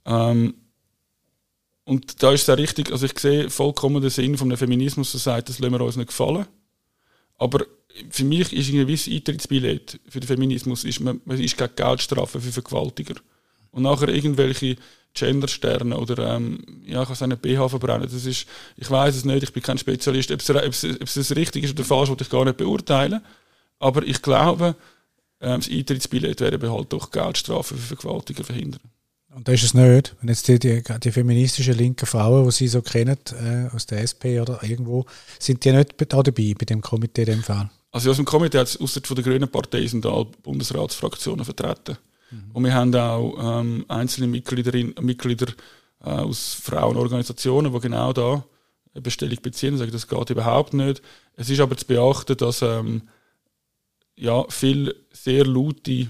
Ähm, 0.06 0.54
und 1.86 2.20
da 2.20 2.32
ist 2.32 2.42
es 2.42 2.50
auch 2.50 2.58
richtig, 2.58 2.90
also 2.90 3.06
ich 3.06 3.16
sehe 3.16 3.48
vollkommen 3.48 4.02
den 4.02 4.10
Sinn 4.10 4.36
von 4.36 4.48
einem 4.48 4.58
Feminismus, 4.58 5.12
der 5.12 5.20
sagt, 5.20 5.48
das 5.48 5.60
lassen 5.60 5.72
wir 5.72 5.80
uns 5.80 5.94
nicht 5.94 6.08
gefallen. 6.08 6.44
Aber 7.38 7.64
für 8.10 8.24
mich 8.24 8.52
ist 8.52 8.70
ein 8.70 8.78
gewisses 8.78 9.12
Eintrittsbillett 9.12 10.00
für 10.08 10.18
den 10.18 10.26
Feminismus, 10.26 10.82
ist, 10.82 10.98
man, 10.98 11.20
man 11.24 11.40
ist 11.40 11.56
keine 11.56 11.70
Geldstrafe 11.70 12.40
für 12.40 12.50
Vergewaltiger. 12.50 13.14
Und 13.70 13.84
nachher 13.84 14.08
irgendwelche 14.08 14.76
Gendersterne 15.14 15.96
oder 15.96 16.34
ähm, 16.34 16.82
ja, 16.84 17.02
ich 17.02 17.06
kann 17.06 17.16
sagen, 17.16 17.38
BH 17.38 17.68
verbrennen. 17.68 18.08
Das 18.10 18.24
ist, 18.24 18.48
ich 18.76 18.90
weiß 18.90 19.14
es 19.14 19.24
nicht, 19.24 19.44
ich 19.44 19.52
bin 19.52 19.62
kein 19.62 19.78
Spezialist. 19.78 20.32
Ob 20.32 20.40
es, 20.40 20.50
ob 20.50 20.56
es, 20.56 20.84
ob 20.84 21.02
es 21.02 21.36
richtig 21.36 21.64
ist 21.64 21.70
oder 21.70 21.84
falsch, 21.84 22.08
wollte 22.08 22.24
ich 22.24 22.30
gar 22.30 22.44
nicht 22.44 22.56
beurteilen. 22.56 23.20
Aber 23.78 24.02
ich 24.02 24.20
glaube, 24.22 24.74
ähm, 25.40 25.60
das 25.60 25.70
Eintrittsbillett 25.70 26.40
wäre 26.40 26.72
halt 26.72 26.92
durch 26.92 27.12
Geldstrafe 27.12 27.76
für 27.76 27.94
Vergewaltiger 27.94 28.42
verhindern. 28.42 28.80
Und 29.36 29.46
da 29.46 29.52
ist 29.52 29.64
es 29.64 29.74
nicht. 29.74 30.16
Wenn 30.18 30.30
jetzt 30.30 30.48
die, 30.48 30.58
die, 30.58 30.82
die 30.82 31.12
feministischen 31.12 31.74
linken 31.74 32.06
Frauen, 32.06 32.46
die 32.46 32.52
Sie 32.52 32.68
so 32.68 32.80
kennen, 32.80 33.18
äh, 33.38 33.68
aus 33.74 33.84
der 33.84 34.00
SP 34.00 34.40
oder 34.40 34.62
irgendwo, 34.62 35.04
sind 35.38 35.62
die 35.62 35.72
nicht 35.72 35.92
da 35.98 36.22
dabei 36.22 36.54
bei 36.58 36.64
dem 36.64 36.80
Komitee 36.80 37.24
in 37.24 37.26
dem 37.26 37.42
Fall? 37.42 37.68
Also 37.92 38.10
aus 38.10 38.16
dem 38.16 38.24
Komitee 38.24 38.56
hat 38.56 38.68
es 38.68 38.80
außer 38.80 39.02
von 39.04 39.14
der 39.14 39.24
Grünen 39.24 39.50
Partei 39.50 39.86
sind 39.86 40.06
alle 40.06 40.24
Bundesratsfraktionen 40.42 41.44
vertreten. 41.44 41.98
Mhm. 42.30 42.50
Und 42.54 42.64
wir 42.64 42.72
haben 42.72 42.94
auch 42.94 43.60
ähm, 43.60 43.84
einzelne 43.88 44.26
Mitgliederinnen, 44.26 44.94
Mitglieder 45.02 45.52
äh, 46.02 46.08
aus 46.08 46.54
Frauenorganisationen, 46.54 47.70
die 47.74 47.80
genau 47.80 48.14
da 48.14 48.42
eine 48.94 49.02
Bestellung 49.02 49.38
beziehen 49.42 49.74
und 49.74 49.78
sagen, 49.80 49.92
das 49.92 50.08
geht 50.08 50.30
überhaupt 50.30 50.72
nicht. 50.72 51.02
Es 51.34 51.50
ist 51.50 51.60
aber 51.60 51.76
zu 51.76 51.84
beachten, 51.84 52.38
dass 52.38 52.62
ähm, 52.62 53.02
ja, 54.16 54.46
viele 54.48 54.96
sehr 55.12 55.44
laute 55.44 56.08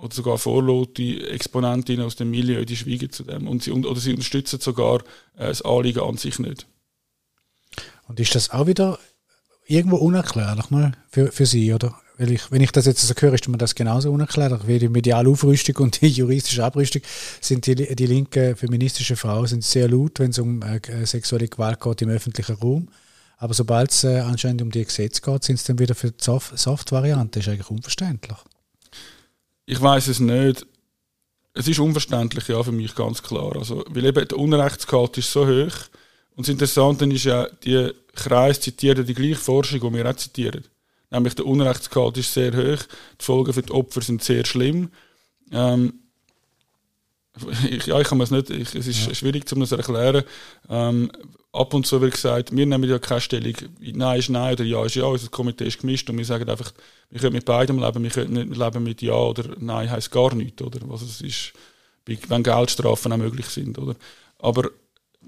oder 0.00 0.14
sogar 0.14 0.38
vorlaute 0.38 1.28
Exponentinnen 1.30 2.04
aus 2.04 2.16
dem 2.16 2.30
Milieu, 2.30 2.64
die 2.64 2.76
schweigen 2.76 3.10
zu 3.10 3.24
dem. 3.24 3.46
Und 3.46 3.62
sie, 3.62 3.72
oder 3.72 4.00
sie 4.00 4.12
unterstützen 4.12 4.60
sogar 4.60 5.00
äh, 5.36 5.48
das 5.48 5.62
Anliegen 5.62 6.00
an 6.00 6.16
sich 6.16 6.38
nicht. 6.38 6.66
Und 8.08 8.18
ist 8.18 8.34
das 8.34 8.50
auch 8.50 8.66
wieder 8.66 8.98
irgendwo 9.66 9.96
unerklärlich 9.96 10.70
ne? 10.70 10.92
für, 11.10 11.30
für 11.30 11.46
Sie, 11.46 11.72
oder? 11.72 11.94
Weil 12.18 12.32
ich, 12.32 12.50
wenn 12.50 12.60
ich 12.60 12.72
das 12.72 12.84
jetzt 12.84 13.00
so 13.00 13.14
höre, 13.16 13.34
ist 13.34 13.48
mir 13.48 13.56
das 13.56 13.74
genauso 13.74 14.12
unerklärlich. 14.12 14.66
Wie 14.66 14.78
die 14.78 14.88
mediale 14.88 15.28
Aufrüstung 15.28 15.76
und 15.76 16.02
die 16.02 16.08
juristische 16.08 16.64
Abrüstung 16.64 17.02
sind 17.40 17.66
die, 17.66 17.74
die 17.74 18.06
linken 18.06 18.56
feministischen 18.56 19.16
Frauen 19.16 19.46
sind 19.46 19.64
sehr 19.64 19.88
laut, 19.88 20.18
wenn 20.18 20.30
es 20.30 20.38
um 20.38 20.60
äh, 20.62 21.06
sexuelle 21.06 21.48
Gewalt 21.48 21.80
geht 21.80 22.02
im 22.02 22.10
öffentlichen 22.10 22.56
Raum. 22.56 22.88
Aber 23.38 23.54
sobald 23.54 23.90
es 23.90 24.04
äh, 24.04 24.18
anscheinend 24.18 24.60
um 24.60 24.70
die 24.70 24.84
Gesetze 24.84 25.22
geht, 25.22 25.44
sind 25.44 25.56
es 25.56 25.64
dann 25.64 25.78
wieder 25.78 25.94
für 25.94 26.10
die 26.10 26.22
Soft-Variante. 26.22 27.38
Das 27.38 27.46
ist 27.46 27.52
eigentlich 27.52 27.70
unverständlich. 27.70 28.36
Ich 29.70 29.80
weiß 29.80 30.08
es 30.08 30.18
nicht. 30.18 30.66
Es 31.54 31.68
ist 31.68 31.78
unverständlich, 31.78 32.48
ja, 32.48 32.60
für 32.60 32.72
mich 32.72 32.92
ganz 32.92 33.22
klar. 33.22 33.54
Also, 33.54 33.84
weil 33.88 34.04
eben 34.04 34.26
der 34.26 34.36
Unrechtsgehalt 34.36 35.16
ist 35.18 35.30
so 35.30 35.46
hoch. 35.46 35.76
Und 36.34 36.46
das 36.46 36.48
Interessante 36.48 37.04
ist 37.06 37.22
ja, 37.22 37.46
die 37.64 37.92
Kreis 38.16 38.60
zitieren 38.60 39.06
die 39.06 39.14
gleiche 39.14 39.36
Forschung, 39.36 39.80
die 39.80 39.96
wir 39.96 40.10
auch 40.10 40.16
zitieren. 40.16 40.64
Nämlich 41.12 41.36
der 41.36 41.46
Unrechtsgehalt 41.46 42.16
ist 42.16 42.32
sehr 42.32 42.52
hoch, 42.52 42.82
die 43.20 43.24
Folgen 43.24 43.52
für 43.52 43.62
die 43.62 43.70
Opfer 43.70 44.00
sind 44.00 44.24
sehr 44.24 44.44
schlimm. 44.44 44.90
Ähm, 45.52 46.00
ich, 47.70 47.86
ja, 47.86 48.00
ich 48.00 48.08
kann 48.08 48.20
es 48.20 48.32
nicht, 48.32 48.50
ich, 48.50 48.74
es 48.74 48.88
ist 48.88 49.06
ja. 49.06 49.14
schwierig 49.14 49.48
zu 49.48 49.54
erklären. 49.56 50.24
Ähm, 50.68 51.12
ab 51.52 51.74
und 51.74 51.86
zu 51.86 52.00
wird 52.00 52.14
gesagt, 52.14 52.56
wir 52.56 52.66
nehmen 52.66 52.90
ja 52.90 52.98
keine 52.98 53.20
Stellung, 53.20 53.54
nein 53.78 54.18
ist 54.18 54.30
nein 54.30 54.54
oder 54.54 54.64
ja 54.64 54.84
ist 54.84 54.96
ja, 54.96 55.04
unser 55.04 55.28
Komitee 55.28 55.66
ist 55.66 55.80
gemischt 55.80 56.10
und 56.10 56.18
wir 56.18 56.24
sagen 56.24 56.48
einfach, 56.48 56.72
wir 57.10 57.20
können 57.20 57.34
mit 57.34 57.44
beidem 57.44 57.78
leben, 57.78 58.02
wir 58.02 58.10
können 58.10 58.32
nicht 58.32 58.56
leben 58.56 58.82
mit 58.84 59.02
ja 59.02 59.14
oder 59.14 59.56
nein 59.58 59.90
heisst 59.90 60.10
gar 60.10 60.34
nichts, 60.34 60.62
oder? 60.62 60.80
Was 60.84 61.02
es 61.02 61.20
ist, 61.20 61.52
wenn 62.06 62.42
Geldstrafen 62.42 63.12
auch 63.12 63.16
möglich 63.16 63.46
sind, 63.46 63.78
oder? 63.78 63.96
Aber 64.38 64.70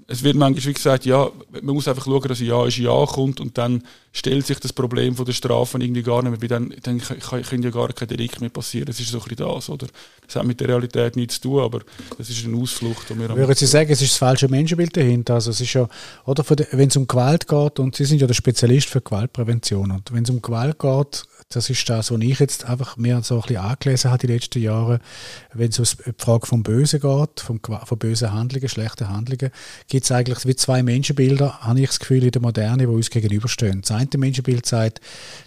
es 0.07 0.23
wird 0.23 0.35
manchmal 0.35 0.65
wie 0.65 0.73
gesagt, 0.73 1.05
ja, 1.05 1.29
man 1.51 1.75
muss 1.75 1.87
einfach 1.87 2.05
schauen, 2.05 2.27
dass 2.27 2.39
ein 2.39 2.47
Ja 2.47 2.65
ist 2.65 2.77
Ja 2.77 3.05
kommt 3.05 3.39
und 3.39 3.57
dann 3.57 3.83
stellt 4.15 4.45
sich 4.45 4.59
das 4.59 4.71
Problem 4.71 5.15
von 5.15 5.25
der 5.25 5.33
Strafen 5.33 5.81
irgendwie 5.81 6.03
gar 6.03 6.21
nicht 6.21 6.31
mehr, 6.31 6.41
weil 6.41 6.47
dann, 6.47 6.73
dann 6.83 6.99
kann, 6.99 7.61
ja 7.63 7.71
gar 7.71 7.91
kein 7.93 8.07
Delikt 8.07 8.39
mehr 8.41 8.51
passieren. 8.51 8.85
Das 8.85 8.99
ist 8.99 9.09
so 9.09 9.19
ein 9.19 9.35
das, 9.35 9.69
oder? 9.69 9.87
Das 10.27 10.35
hat 10.35 10.45
mit 10.45 10.59
der 10.59 10.69
Realität 10.69 11.15
nichts 11.15 11.41
zu 11.41 11.49
tun, 11.49 11.61
aber 11.61 11.81
das 12.17 12.29
ist 12.29 12.45
eine 12.45 12.55
Ausflucht. 12.55 13.09
Die 13.09 13.19
wir 13.19 13.35
Würden 13.35 13.55
Sie 13.55 13.65
sagen, 13.65 13.91
es 13.91 14.01
ist 14.03 14.11
das 14.11 14.17
falsche 14.17 14.47
Menschenbild 14.47 14.95
dahinter? 14.95 15.33
Also 15.33 15.49
es 15.49 15.59
ist 15.59 15.73
ja, 15.73 15.87
oder 16.25 16.45
wenn 16.71 16.89
es 16.89 16.95
um 16.95 17.07
Gewalt 17.07 17.47
geht, 17.47 17.79
und 17.79 17.95
Sie 17.95 18.05
sind 18.05 18.21
ja 18.21 18.27
der 18.27 18.35
Spezialist 18.35 18.87
für 18.87 19.01
Gewaltprävention, 19.01 19.89
und 19.89 20.13
wenn 20.13 20.23
es 20.23 20.29
um 20.29 20.41
Gewalt 20.41 20.77
geht, 20.77 21.23
das 21.49 21.69
ist 21.69 21.87
das, 21.89 22.11
was 22.11 22.21
ich 22.21 22.39
jetzt 22.39 22.65
einfach 22.65 22.97
mir 22.97 23.21
so 23.23 23.35
ein 23.35 23.41
bisschen 23.41 23.57
angelesen 23.57 24.11
habe 24.11 24.27
die 24.27 24.31
letzten 24.33 24.61
Jahre, 24.61 24.99
wenn 25.53 25.69
es 25.69 25.79
um 25.79 25.85
die 26.05 26.13
Frage 26.17 26.45
vom 26.45 26.63
Bösen 26.63 26.99
geht, 26.99 27.39
vom, 27.39 27.59
von 27.59 27.97
bösen 27.97 28.31
Handlungen, 28.31 28.69
schlechten 28.69 29.09
Handlungen, 29.09 29.51
gibt 29.87 30.05
es 30.05 30.11
eigentlich 30.11 30.45
wie 30.45 30.55
zwei 30.55 30.83
Menschenbilder, 30.83 31.59
habe 31.61 31.79
ich 31.79 31.87
das 31.87 31.99
Gefühl, 31.99 32.23
in 32.23 32.31
der 32.31 32.41
Moderne, 32.41 32.83
die 32.83 32.87
uns 32.87 33.09
gegenüberstehen. 33.09 33.81
Das 33.81 33.91
eine 34.11 34.19
Menschenbild 34.19 34.65
sagt, 34.65 34.99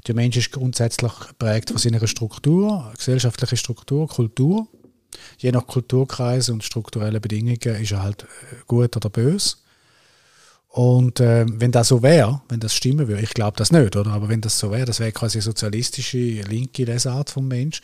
der 0.06 0.14
Mensch 0.14 0.36
ist 0.36 0.52
grundsätzlich 0.52 1.12
geprägt 1.28 1.70
von 1.70 1.78
seiner 1.78 2.06
Struktur, 2.06 2.92
gesellschaftliche 2.96 3.56
Struktur, 3.56 4.08
Kultur. 4.08 4.68
Je 5.38 5.52
nach 5.52 5.66
Kulturkreis 5.66 6.48
und 6.48 6.64
strukturellen 6.64 7.20
Bedingungen 7.20 7.56
ist 7.56 7.92
er 7.92 8.02
halt 8.02 8.25
äh, 8.25 8.56
gut 8.66 8.96
oder 8.96 9.08
böse. 9.08 9.56
Und 10.76 11.20
äh, 11.20 11.46
wenn 11.48 11.72
das 11.72 11.88
so 11.88 12.02
wäre, 12.02 12.42
wenn 12.50 12.60
das 12.60 12.75
stimmen 12.75 13.08
würde, 13.08 13.22
ich 13.22 13.32
glaube 13.32 13.56
das 13.56 13.72
nicht, 13.72 13.96
oder? 13.96 14.10
Aber 14.10 14.28
wenn 14.28 14.42
das 14.42 14.58
so 14.58 14.70
wäre, 14.70 14.84
das 14.84 15.00
wäre 15.00 15.10
quasi 15.10 15.40
sozialistische, 15.40 16.18
linke 16.18 16.84
Lesart 16.84 17.30
vom 17.30 17.48
Mensch, 17.48 17.80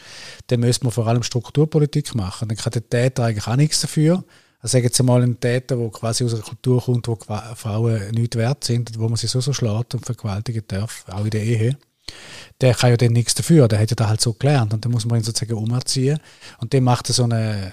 dann 0.48 0.60
müsste 0.60 0.84
man 0.84 0.92
vor 0.92 1.06
allem 1.06 1.22
Strukturpolitik 1.22 2.14
machen. 2.14 2.48
Dann 2.48 2.58
kann 2.58 2.72
der 2.72 2.86
Täter 2.86 3.24
eigentlich 3.24 3.46
auch 3.46 3.56
nichts 3.56 3.80
dafür. 3.80 4.24
Also 4.62 4.78
sagen 4.78 4.90
Sie 4.92 5.02
mal 5.02 5.22
einen 5.22 5.40
Täter, 5.40 5.76
der 5.76 5.90
quasi 5.90 6.24
aus 6.24 6.34
einer 6.34 6.42
Kultur 6.42 6.80
kommt, 6.80 7.08
wo 7.08 7.18
Frauen 7.56 8.10
nicht 8.12 8.36
wert 8.36 8.62
sind, 8.62 8.96
wo 8.96 9.08
man 9.08 9.16
sie 9.16 9.26
so 9.26 9.40
so 9.40 9.52
schlägt 9.52 9.94
und 9.94 10.06
vergewaltigen 10.06 10.62
darf, 10.68 11.04
auch 11.10 11.24
in 11.24 11.30
der 11.30 11.42
Ehe. 11.42 11.76
Der 12.60 12.74
kann 12.74 12.90
ja 12.90 12.96
dann 12.96 13.12
nichts 13.12 13.34
dafür, 13.34 13.66
der 13.66 13.80
hat 13.80 13.90
ja 13.90 13.96
da 13.96 14.08
halt 14.08 14.20
so 14.20 14.34
gelernt 14.34 14.72
und 14.72 14.84
dann 14.84 14.92
muss 14.92 15.04
man 15.04 15.18
ihn 15.18 15.24
sozusagen 15.24 15.58
umerziehen. 15.58 16.20
Und 16.58 16.72
dann 16.72 16.84
macht 16.84 17.10
er 17.10 17.14
so 17.14 17.24
eine 17.24 17.72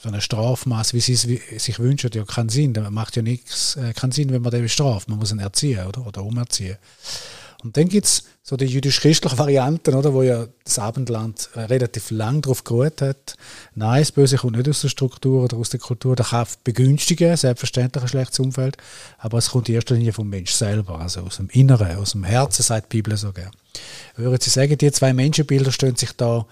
so 0.00 0.08
eine 0.08 0.20
Strafmaß, 0.20 0.94
wie 0.94 1.00
sie 1.00 1.14
es 1.14 1.64
sich 1.64 1.78
wünschen, 1.78 2.10
ja 2.14 2.24
keinen 2.24 2.48
Sinn. 2.48 2.72
Das 2.72 2.88
macht 2.90 3.16
ja 3.16 3.22
nichts, 3.22 3.76
äh, 3.76 3.92
keinen 3.92 4.12
Sinn, 4.12 4.30
wenn 4.30 4.42
man 4.42 4.52
den 4.52 4.62
bestraft. 4.62 5.08
Man 5.08 5.18
muss 5.18 5.32
ihn 5.32 5.40
erziehen 5.40 5.86
oder, 5.86 6.06
oder 6.06 6.22
umerziehen. 6.22 6.76
Und 7.64 7.76
dann 7.76 7.88
gibt 7.88 8.06
es 8.06 8.22
so 8.44 8.56
die 8.56 8.66
jüdisch-christlichen 8.66 9.36
Varianten, 9.36 9.94
oder, 9.94 10.14
wo 10.14 10.22
ja 10.22 10.46
das 10.62 10.78
Abendland 10.78 11.50
relativ 11.56 12.12
lang 12.12 12.40
darauf 12.40 12.62
geruht 12.62 13.02
hat. 13.02 13.34
Nein, 13.74 14.00
das 14.00 14.12
Böse 14.12 14.36
kommt 14.36 14.56
nicht 14.56 14.68
aus 14.68 14.82
der 14.82 14.88
Struktur 14.88 15.42
oder 15.42 15.56
aus 15.56 15.70
der 15.70 15.80
Kultur. 15.80 16.14
Das 16.14 16.30
kann 16.30 16.46
begünstigen, 16.62 17.36
selbstverständlich 17.36 18.02
ein 18.02 18.08
schlechtes 18.08 18.38
Umfeld, 18.38 18.76
aber 19.18 19.38
es 19.38 19.50
kommt 19.50 19.68
in 19.68 19.74
erster 19.74 19.96
Linie 19.96 20.12
vom 20.12 20.28
Mensch 20.28 20.52
selber, 20.52 21.00
also 21.00 21.22
aus 21.22 21.38
dem 21.38 21.48
Inneren, 21.50 21.96
aus 21.96 22.12
dem 22.12 22.22
Herzen, 22.22 22.62
sagt 22.62 22.92
die 22.92 22.98
Bibel 22.98 23.16
sogar. 23.16 23.50
Würden 24.14 24.40
Sie 24.40 24.50
sagen, 24.50 24.78
die 24.78 24.92
zwei 24.92 25.12
Menschenbilder 25.12 25.72
stehen 25.72 25.96
sich 25.96 26.12
da 26.12 26.46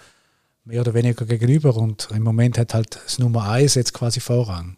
mehr 0.65 0.81
oder 0.81 0.95
weniger 0.95 1.25
gegenüber 1.25 1.77
und 1.77 2.09
im 2.13 2.25
Moment 2.25 2.59
hat 2.59 2.75
halt 2.75 2.99
das 3.05 3.21
Nummer 3.21 3.49
eins 3.49 3.77
jetzt 3.77 3.95
quasi 3.95 4.19
Vorrang. 4.19 4.77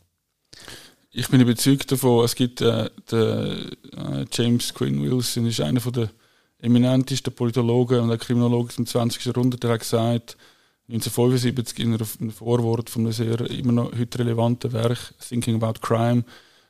Ich 1.11 1.29
bin 1.29 1.41
überzeugt 1.41 1.91
davon, 1.91 2.25
es 2.25 2.35
gibt 2.35 2.61
äh, 2.61 2.91
den, 3.11 3.73
äh, 3.97 4.27
James 4.31 4.75
Quinn 4.75 5.03
Wilson, 5.03 5.47
ist 5.47 5.61
einer 5.61 5.81
der 5.81 6.11
eminentesten 6.59 7.33
Politologen 7.33 8.00
und 8.00 8.19
Kriminologen 8.19 8.71
im 8.77 8.87
20. 8.87 9.25
Jahrhundert, 9.25 9.62
der 9.62 9.71
hat 9.71 9.81
gesagt, 9.81 10.37
1975 10.88 11.79
in 11.79 11.95
einem 11.95 12.31
Vorwort 12.31 12.91
von 12.91 13.03
einem 13.03 13.12
sehr 13.12 13.41
immer 13.50 13.73
noch 13.73 13.93
heute 13.99 14.19
relevanten 14.19 14.73
Werk 14.73 15.15
Thinking 15.27 15.62
About 15.62 15.81
Crime, 15.81 16.25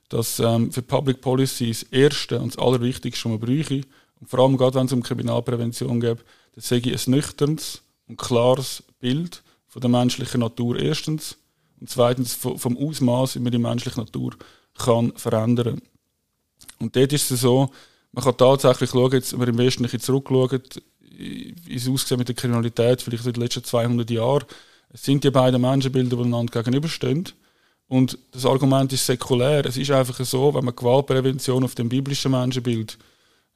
dass 0.09 0.39
ähm, 0.39 0.71
für 0.71 0.83
Public 0.83 1.21
Policy 1.21 1.71
das 1.71 1.83
Erste 1.85 2.39
und 2.39 2.55
das 2.55 2.63
Allerwichtigste, 2.63 3.25
was 3.25 3.31
man 3.31 3.41
bräuchte, 3.41 3.83
und 4.21 4.31
vor 4.31 4.39
allem 4.41 4.57
gerade 4.57 4.77
wenn 4.77 4.87
es 4.87 4.93
um 4.93 5.03
Kriminalprävention 5.03 6.01
geht, 6.01 6.19
das 6.55 6.69
sage 6.69 6.91
ich 6.91 7.07
ein 7.07 7.11
nüchternes 7.11 7.83
und 8.07 8.17
klares 8.17 8.85
Bild 9.01 9.43
von 9.67 9.81
der 9.81 9.91
menschlichen 9.91 10.41
Natur 10.41 10.79
erstens 10.79 11.37
und 11.81 11.91
zweitens 11.91 12.35
vom 12.35 12.77
Ausmaß, 12.77 13.37
wie 13.37 13.41
man 13.41 13.53
die 13.53 13.59
menschliche 13.59 14.01
Natur 14.01 14.33
kann 14.77 15.13
verändern. 15.17 15.81
Und 16.79 16.95
dort 16.95 17.13
ist 17.13 17.31
es 17.31 17.41
so, 17.41 17.71
man 18.13 18.25
kann 18.25 18.37
tatsächlich 18.37 18.91
schauen, 18.91 19.13
jetzt, 19.13 19.33
wenn 19.33 19.41
wir 19.41 19.49
im 19.49 19.59
Westen 19.59 19.85
ein 19.85 20.01
zurückschauen, 20.01 20.63
wie 21.01 21.75
es 21.75 21.89
aussieht 21.89 22.19
mit 22.19 22.29
der 22.29 22.35
Kriminalität, 22.35 23.03
vielleicht 23.03 23.27
in 23.27 23.33
den 23.33 23.43
letzten 23.43 23.65
200 23.65 24.09
Jahren, 24.11 24.45
es 24.91 25.03
sind 25.03 25.23
die 25.25 25.31
beiden 25.31 25.61
Menschenbilder, 25.61 26.17
die 26.17 26.23
einander 26.23 26.63
gegenüberstehen. 26.63 27.29
Und 27.89 28.19
das 28.33 28.45
Argument 28.45 28.93
ist 28.93 29.07
säkulär. 29.07 29.65
Es 29.67 29.77
ist 29.77 29.91
einfach 29.91 30.25
so, 30.25 30.55
wenn 30.55 30.65
man 30.65 30.77
Gewaltprävention 30.77 31.65
auf 31.65 31.75
dem 31.75 31.89
biblischen 31.89 32.31
Menschenbild 32.31 32.99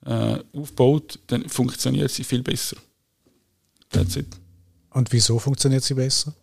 äh, 0.05 0.39
aufbaut, 0.55 1.19
dann 1.27 1.49
funktioniert 1.49 2.11
sie 2.11 2.25
viel 2.25 2.43
besser. 2.43 2.77
That's 3.91 4.17
it. 4.17 4.27
Und 4.91 5.13
wieso 5.13 5.39
funktioniert 5.39 5.85
sie 5.85 5.95
besser? 5.95 6.35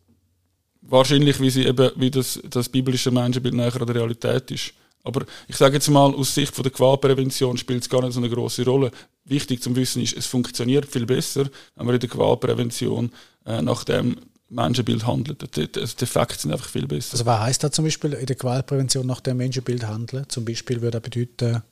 Wahrscheinlich, 0.82 1.40
wie, 1.40 1.50
sie 1.50 1.66
eben, 1.66 1.92
wie 1.96 2.10
das, 2.10 2.40
das 2.50 2.70
biblische 2.70 3.12
Menschenbild 3.12 3.54
näher 3.54 3.74
an 3.74 3.86
der 3.86 3.96
Realität 3.96 4.50
ist. 4.52 4.74
Aber 5.04 5.26
ich 5.48 5.56
sage 5.56 5.76
jetzt 5.76 5.90
mal, 5.90 6.14
aus 6.14 6.34
Sicht 6.36 6.54
von 6.54 6.64
der 6.64 6.72
Gewaltprävention 6.72 7.58
spielt 7.58 7.84
es 7.84 7.90
gar 7.90 8.02
nicht 8.02 8.14
so 8.14 8.20
eine 8.20 8.30
große 8.30 8.66
Rolle. 8.66 8.92
Wichtig 9.26 9.62
zum 9.62 9.76
Wissen 9.76 10.02
ist, 10.02 10.16
es 10.16 10.26
funktioniert 10.26 10.86
viel 10.86 11.06
besser, 11.06 11.50
wenn 11.76 11.86
man 11.86 11.96
in 11.96 12.02
der 12.02 12.10
Gewaltprävention 12.10 13.12
äh, 13.46 13.62
nach 13.62 13.84
dem 13.84 14.18
Menschenbild 14.50 15.06
handelt. 15.06 15.56
Die, 15.56 15.68
die, 15.68 15.72
die 15.72 16.04
Effekte 16.04 16.40
sind 16.40 16.52
einfach 16.52 16.68
viel 16.70 16.88
besser. 16.88 17.14
Also 17.14 17.26
was 17.26 17.40
heißt 17.40 17.64
das 17.64 17.72
zum 17.72 17.86
Beispiel 17.86 18.14
in 18.14 18.26
der 18.26 18.36
Gewaltprävention 18.36 19.06
nach 19.06 19.22
dem 19.22 19.38
Menschenbild 19.38 19.86
handeln? 19.86 20.26
Zum 20.28 20.46
Beispiel 20.46 20.82
würde 20.82 21.00
das 21.00 21.10
bedeuten... 21.10 21.64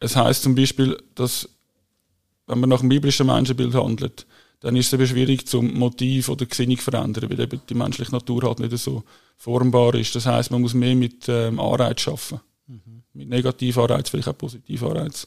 Es 0.00 0.16
heißt 0.16 0.42
zum 0.42 0.54
Beispiel, 0.54 1.00
dass 1.14 1.48
wenn 2.46 2.60
man 2.60 2.70
nach 2.70 2.80
dem 2.80 2.88
biblischen 2.88 3.26
Menschenbild 3.26 3.74
handelt, 3.74 4.26
dann 4.60 4.76
ist 4.76 4.86
es 4.86 4.92
eben 4.94 5.06
schwierig, 5.06 5.46
zum 5.46 5.74
Motiv 5.74 6.28
oder 6.28 6.46
Gesinnung 6.46 6.78
zu 6.78 6.84
verändern, 6.84 7.28
weil 7.28 7.40
eben 7.40 7.60
die 7.68 7.74
menschliche 7.74 8.12
Natur 8.12 8.44
halt 8.44 8.60
nicht 8.60 8.76
so 8.78 9.04
formbar 9.36 9.94
ist. 9.94 10.14
Das 10.14 10.26
heißt, 10.26 10.50
man 10.50 10.62
muss 10.62 10.74
mehr 10.74 10.94
mit 10.94 11.28
ähm, 11.28 11.60
Anreiz 11.60 12.08
arbeiten. 12.08 12.40
Mhm. 12.66 13.02
Mit 13.12 13.28
Negativanreiz, 13.28 14.08
vielleicht 14.08 14.28
auch 14.28 14.38
Positivanreiz. 14.38 15.26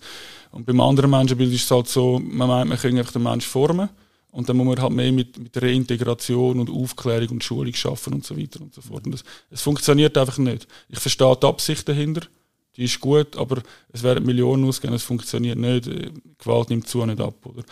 Und 0.51 0.65
beim 0.65 0.81
anderen 0.81 1.11
Menschenbild 1.11 1.53
ist 1.53 1.65
es 1.65 1.71
halt 1.71 1.87
so, 1.87 2.19
man 2.19 2.47
meint, 2.47 2.69
man 2.69 2.77
kann 2.79 2.97
einfach 2.97 3.13
den 3.13 3.23
Menschen 3.23 3.49
formen 3.49 3.89
und 4.31 4.49
dann 4.49 4.57
muss 4.57 4.65
man 4.65 4.81
halt 4.81 4.93
mehr 4.93 5.11
mit, 5.11 5.37
mit 5.37 5.61
Reintegration 5.61 6.59
und 6.59 6.69
Aufklärung 6.69 7.29
und 7.29 7.43
Schulung 7.43 7.73
schaffen 7.73 8.13
und 8.13 8.25
so 8.25 8.37
weiter 8.37 8.61
und 8.61 8.73
so 8.73 8.81
fort. 8.81 9.05
Und 9.05 9.13
das, 9.13 9.23
es 9.49 9.61
funktioniert 9.61 10.17
einfach 10.17 10.37
nicht. 10.39 10.67
Ich 10.89 10.99
verstehe 10.99 11.37
die 11.41 11.45
Absicht 11.45 11.87
dahinter, 11.87 12.21
die 12.77 12.85
ist 12.85 12.99
gut, 12.99 13.35
aber 13.35 13.61
es 13.91 14.03
werden 14.03 14.25
Millionen 14.25 14.65
ausgehen, 14.65 14.93
es 14.93 15.03
funktioniert 15.03 15.57
nicht. 15.57 15.89
Gewalt 16.37 16.69
nimmt 16.69 16.87
zu 16.87 17.05
nicht 17.05 17.19
ab. 17.19 17.33
Oder? 17.45 17.63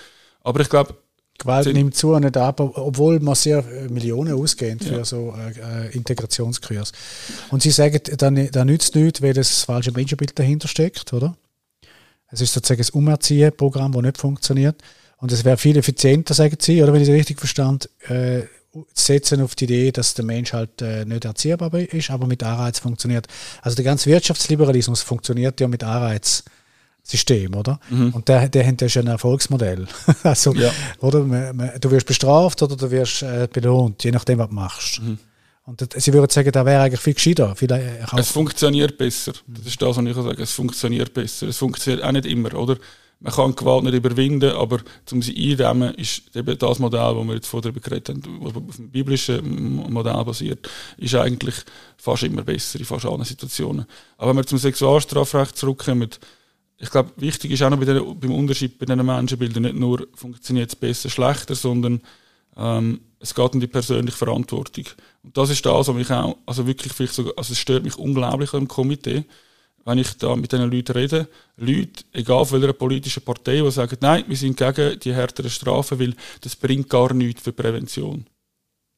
Aber 0.41 0.59
ich 0.59 0.69
glaube, 0.69 0.95
Gewalt 1.37 1.71
nimmt 1.73 1.95
zu, 1.95 2.17
nicht 2.17 2.37
ab, 2.37 2.59
obwohl 2.59 3.19
man 3.19 3.35
sehr 3.35 3.59
äh, 3.59 3.87
Millionen 3.89 4.33
ausgehen 4.33 4.79
für 4.79 4.97
ja. 4.97 5.05
so 5.05 5.35
äh, 5.37 5.87
äh, 5.87 5.91
Integrationskurs. 5.91 6.91
Und 7.51 7.61
Sie 7.61 7.71
sagen, 7.71 7.99
da, 8.17 8.31
da 8.31 8.65
nützt 8.65 8.95
nichts, 8.95 9.21
weil 9.21 9.33
das 9.33 9.63
falsche 9.63 9.91
Menschenbild 9.91 10.37
dahinter 10.39 10.67
steckt, 10.67 11.13
oder? 11.13 11.35
Es 12.31 12.41
ist 12.41 12.53
sozusagen 12.53 12.81
ein 12.81 12.89
Umerziehprogramm, 12.93 13.91
das 13.91 14.01
nicht 14.01 14.17
funktioniert. 14.17 14.81
Und 15.17 15.31
es 15.31 15.43
wäre 15.43 15.57
viel 15.57 15.77
effizienter, 15.77 16.33
sagen 16.33 16.57
Sie, 16.59 16.81
oder 16.81 16.93
wenn 16.93 17.01
ich 17.01 17.09
es 17.09 17.13
richtig 17.13 17.39
verstand, 17.39 17.89
äh, 18.07 18.43
setzen 18.93 19.41
auf 19.41 19.55
die 19.55 19.65
Idee, 19.65 19.91
dass 19.91 20.13
der 20.13 20.25
Mensch 20.25 20.53
halt 20.53 20.81
äh, 20.81 21.05
nicht 21.05 21.25
erziehbar 21.25 21.73
ist, 21.73 22.09
aber 22.09 22.27
mit 22.27 22.43
Anreiz 22.43 22.79
funktioniert. 22.79 23.27
Also 23.61 23.75
der 23.75 23.85
ganze 23.85 24.09
Wirtschaftsliberalismus 24.09 25.01
funktioniert 25.01 25.59
ja 25.59 25.67
mit 25.67 25.83
Anreiz. 25.83 26.43
System, 27.07 27.53
oder? 27.53 27.79
Mhm. 27.91 28.15
Und 28.15 28.27
der, 28.27 28.49
der 28.49 28.65
hat 28.65 28.81
ja 28.81 28.89
schon 28.89 29.03
ein 29.03 29.09
Erfolgsmodell. 29.09 29.85
also, 30.23 30.55
ja. 30.55 30.71
oder? 30.99 31.19
Du 31.79 31.91
wirst 31.91 32.07
bestraft 32.07 32.63
oder 32.63 32.75
du 32.75 32.89
wirst 32.89 33.21
äh, 33.21 33.47
belohnt, 33.51 34.03
je 34.03 34.09
nachdem, 34.09 34.39
was 34.39 34.49
du 34.49 34.55
machst. 34.55 35.01
Mhm. 35.01 35.19
Und 35.65 35.81
das, 35.81 36.03
sie 36.03 36.13
würden 36.13 36.29
sagen, 36.29 36.51
da 36.51 36.65
wäre 36.65 36.81
eigentlich 36.81 37.01
viel 37.01 37.13
gescheiter. 37.13 37.55
Viel, 37.55 37.71
äh, 37.71 37.99
es 38.17 38.29
funktioniert 38.29 38.97
besser. 38.97 39.33
Das 39.47 39.67
ist 39.67 39.81
das, 39.81 39.97
was 39.97 40.05
ich 40.05 40.15
sagen 40.15 40.41
Es 40.41 40.51
funktioniert 40.51 41.13
besser. 41.13 41.47
Es 41.47 41.57
funktioniert 41.57 42.03
auch 42.03 42.11
nicht 42.11 42.25
immer, 42.25 42.53
oder? 42.55 42.77
Man 43.25 43.33
kann 43.33 43.55
Gewalt 43.55 43.85
nicht 43.85 43.95
überwinden, 43.95 44.51
aber 44.51 44.81
um 45.11 45.19
sie 45.23 45.51
eindämmen, 45.51 45.95
ist 45.95 46.35
eben 46.35 46.55
das 46.59 46.77
Modell, 46.77 47.15
das 47.15 47.27
wir 47.27 47.33
jetzt 47.33 47.47
vorher 47.47 47.71
geredet 47.71 48.09
haben, 48.09 48.21
das 48.21 48.55
auf 48.55 48.75
dem 48.75 48.91
biblischen 48.91 49.91
Modell 49.91 50.23
basiert, 50.23 50.69
ist 50.97 51.15
eigentlich 51.15 51.55
fast 51.97 52.21
immer 52.21 52.43
besser 52.43 52.77
in 52.77 52.85
fast 52.85 53.03
allen 53.07 53.23
Situationen. 53.23 53.87
Aber 54.19 54.29
wenn 54.29 54.37
wir 54.37 54.45
zum 54.45 54.59
Sexualstrafrecht 54.59 55.57
zurückkommen, 55.57 56.11
ich 56.77 56.91
glaube, 56.91 57.13
wichtig 57.17 57.49
ist 57.49 57.63
auch 57.63 57.71
noch 57.71 57.79
bei 57.79 57.85
den, 57.85 58.19
beim 58.19 58.31
Unterschied 58.31 58.77
bei 58.77 58.85
diesen 58.85 59.03
Menschenbildern 59.03 59.63
nicht 59.63 59.75
nur, 59.75 60.07
funktioniert 60.13 60.69
es 60.69 60.75
besser, 60.75 61.09
schlechter, 61.09 61.55
sondern 61.55 62.01
ähm, 62.55 63.01
es 63.19 63.33
geht 63.33 63.55
um 63.55 63.59
die 63.59 63.65
persönliche 63.65 64.17
Verantwortung. 64.17 64.85
Und 65.23 65.35
das 65.35 65.49
ist 65.49 65.65
das, 65.65 65.87
was 65.87 65.95
mich 65.95 66.11
auch, 66.11 66.37
also 66.45 66.67
wirklich 66.67 66.93
vielleicht 66.93 67.15
sogar, 67.15 67.33
also 67.37 67.53
es 67.53 67.57
stört 67.57 67.85
mich 67.85 67.97
unglaublich 67.97 68.53
im 68.53 68.67
Komitee, 68.67 69.25
wenn 69.85 69.99
ich 69.99 70.17
da 70.17 70.35
mit 70.35 70.51
diesen 70.51 70.69
Leuten 70.69 70.91
rede, 70.93 71.29
Leute, 71.57 72.03
egal 72.11 72.43
von 72.45 72.59
welcher 72.59 72.73
politischen 72.73 73.23
Partei, 73.23 73.61
die 73.61 73.71
sagen, 73.71 73.97
nein, 74.01 74.25
wir 74.27 74.35
sind 74.35 74.57
gegen 74.57 74.99
die 74.99 75.13
härteren 75.13 75.51
Strafen, 75.51 75.99
weil 75.99 76.15
das 76.41 76.55
bringt 76.55 76.89
gar 76.89 77.13
nichts 77.13 77.43
für 77.43 77.53
Prävention. 77.53 78.25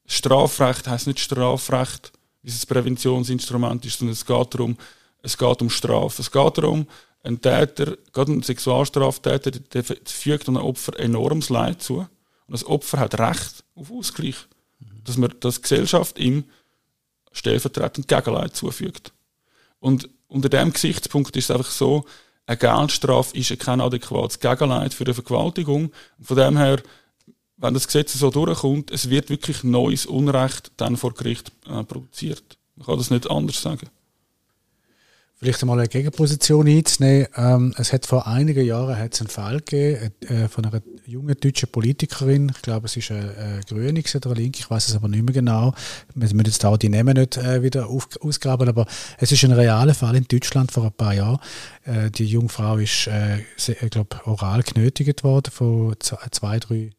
Strafrecht 0.06 0.88
heißt 0.88 1.08
nicht 1.08 1.20
Strafrecht, 1.20 2.14
wie 2.42 2.50
es 2.50 2.64
ein 2.64 2.68
Präventionsinstrument 2.68 3.86
ist, 3.86 4.00
sondern 4.00 4.14
es 4.14 4.26
geht 4.26 4.54
darum, 4.54 4.78
es 5.22 5.38
geht 5.38 5.62
um 5.62 5.70
Strafe. 5.70 6.22
Es 6.22 6.32
geht 6.32 6.58
darum, 6.58 6.88
ein 7.22 7.42
Täter, 7.42 7.98
gerade 8.14 8.32
ein 8.32 8.42
Sexualstraftäter, 8.42 9.52
der 9.52 9.84
fügt 9.84 10.48
einem 10.48 10.58
Opfer 10.58 10.98
enormes 10.98 11.50
Leid 11.50 11.82
zu. 11.82 11.98
Und 11.98 12.54
das 12.54 12.66
Opfer 12.66 13.00
hat 13.00 13.20
Recht 13.20 13.66
auf 13.76 13.92
Ausgleich. 13.92 14.38
Dass 15.04 15.18
man, 15.18 15.34
dass 15.42 15.62
Gesellschaft 15.62 16.18
ihm 16.18 16.46
stellvertretend 17.34 18.08
Gegenleid 18.08 18.56
zufügt. 18.56 19.12
Und 19.80 20.10
unter 20.28 20.50
dem 20.50 20.74
Gesichtspunkt 20.74 21.36
ist 21.36 21.50
es 21.50 21.52
einfach 21.52 21.72
so, 21.72 22.06
eine 22.46 22.58
Geldstrafe 22.58 23.38
ist 23.38 23.60
kein 23.60 23.82
adäquates 23.82 24.40
Gegenleid 24.40 24.94
für 24.94 25.04
eine 25.04 25.14
Vergewaltigung. 25.14 25.92
Von 26.22 26.38
dem 26.38 26.58
her, 26.58 26.82
wenn 27.58 27.74
das 27.74 27.88
Gesetz 27.88 28.14
so 28.14 28.30
durchkommt, 28.30 28.90
es 28.92 29.10
wird 29.10 29.30
wirklich 29.30 29.64
neues 29.64 30.06
Unrecht 30.06 30.72
dann 30.78 30.96
vor 30.96 31.14
Gericht 31.14 31.52
äh, 31.68 31.84
produziert. 31.84 32.58
Man 32.76 32.86
kann 32.86 32.98
das 32.98 33.10
nicht 33.10 33.30
anders 33.30 33.62
sagen. 33.62 33.90
Vielleicht 35.40 35.62
einmal 35.62 35.78
eine 35.78 35.88
Gegenposition 35.88 36.68
einzunehmen. 36.68 37.28
Ähm, 37.36 37.74
es 37.78 37.94
hat 37.94 38.08
vor 38.08 38.26
einigen 38.26 38.66
Jahren 38.66 38.98
hat 38.98 39.14
es 39.14 39.22
einen 39.22 39.30
Fall 39.30 39.60
gegeben 39.60 40.12
äh, 40.28 40.48
von 40.48 40.66
einer 40.66 40.82
jungen 41.06 41.36
deutschen 41.40 41.70
Politikerin. 41.70 42.52
Ich 42.56 42.64
glaube, 42.64 42.88
es 42.88 42.98
ist 42.98 43.12
eine, 43.12 43.38
eine 43.38 43.62
Grüne 43.70 44.02
oder 44.16 44.32
eine 44.32 44.34
Linke, 44.34 44.60
ich 44.60 44.70
weiß 44.70 44.88
es 44.88 44.96
aber 44.96 45.08
nicht 45.08 45.24
mehr 45.24 45.36
genau. 45.36 45.76
Wir 46.16 46.24
müssen 46.24 46.44
jetzt 46.44 46.66
auch 46.66 46.78
die 46.78 46.90
Namen 46.90 47.14
nicht 47.14 47.38
äh, 47.38 47.62
wieder 47.62 47.88
auf, 47.88 48.10
ausgraben, 48.20 48.68
aber 48.68 48.88
es 49.20 49.32
ist 49.32 49.44
ein 49.44 49.52
realer 49.52 49.94
Fall 49.94 50.16
in 50.16 50.28
Deutschland 50.28 50.72
vor 50.72 50.86
ein 50.86 50.92
paar 50.94 51.14
Jahren. 51.14 51.40
Äh, 51.86 52.10
die 52.10 52.26
junge 52.26 52.50
Frau 52.50 52.78
ist, 52.78 53.06
äh, 53.06 53.38
ich 53.58 53.92
glaube, 53.92 54.20
oral 54.26 54.64
genötigt 54.64 55.24
worden 55.24 55.52
von 55.52 55.96
zwei, 56.00 56.58
drei 56.58 56.90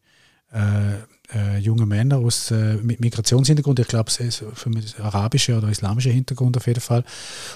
äh, 1.33 1.57
junge 1.59 1.85
Männer 1.85 2.17
aus, 2.17 2.51
äh, 2.51 2.75
mit 2.75 2.99
Migrationshintergrund, 2.99 3.79
ich 3.79 3.87
glaube, 3.87 4.09
es 4.09 4.19
ist 4.19 4.43
für 4.53 4.69
mich 4.69 4.99
arabische 4.99 5.57
oder 5.57 5.69
islamische 5.69 6.09
Hintergrund 6.09 6.57
auf 6.57 6.67
jeden 6.67 6.81
Fall. 6.81 7.03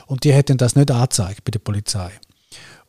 Und 0.08 0.24
die 0.24 0.34
hätten 0.34 0.58
das 0.58 0.76
nicht 0.76 0.92
angezeigt 0.92 1.44
bei 1.44 1.52
der 1.52 1.60
Polizei. 1.60 2.12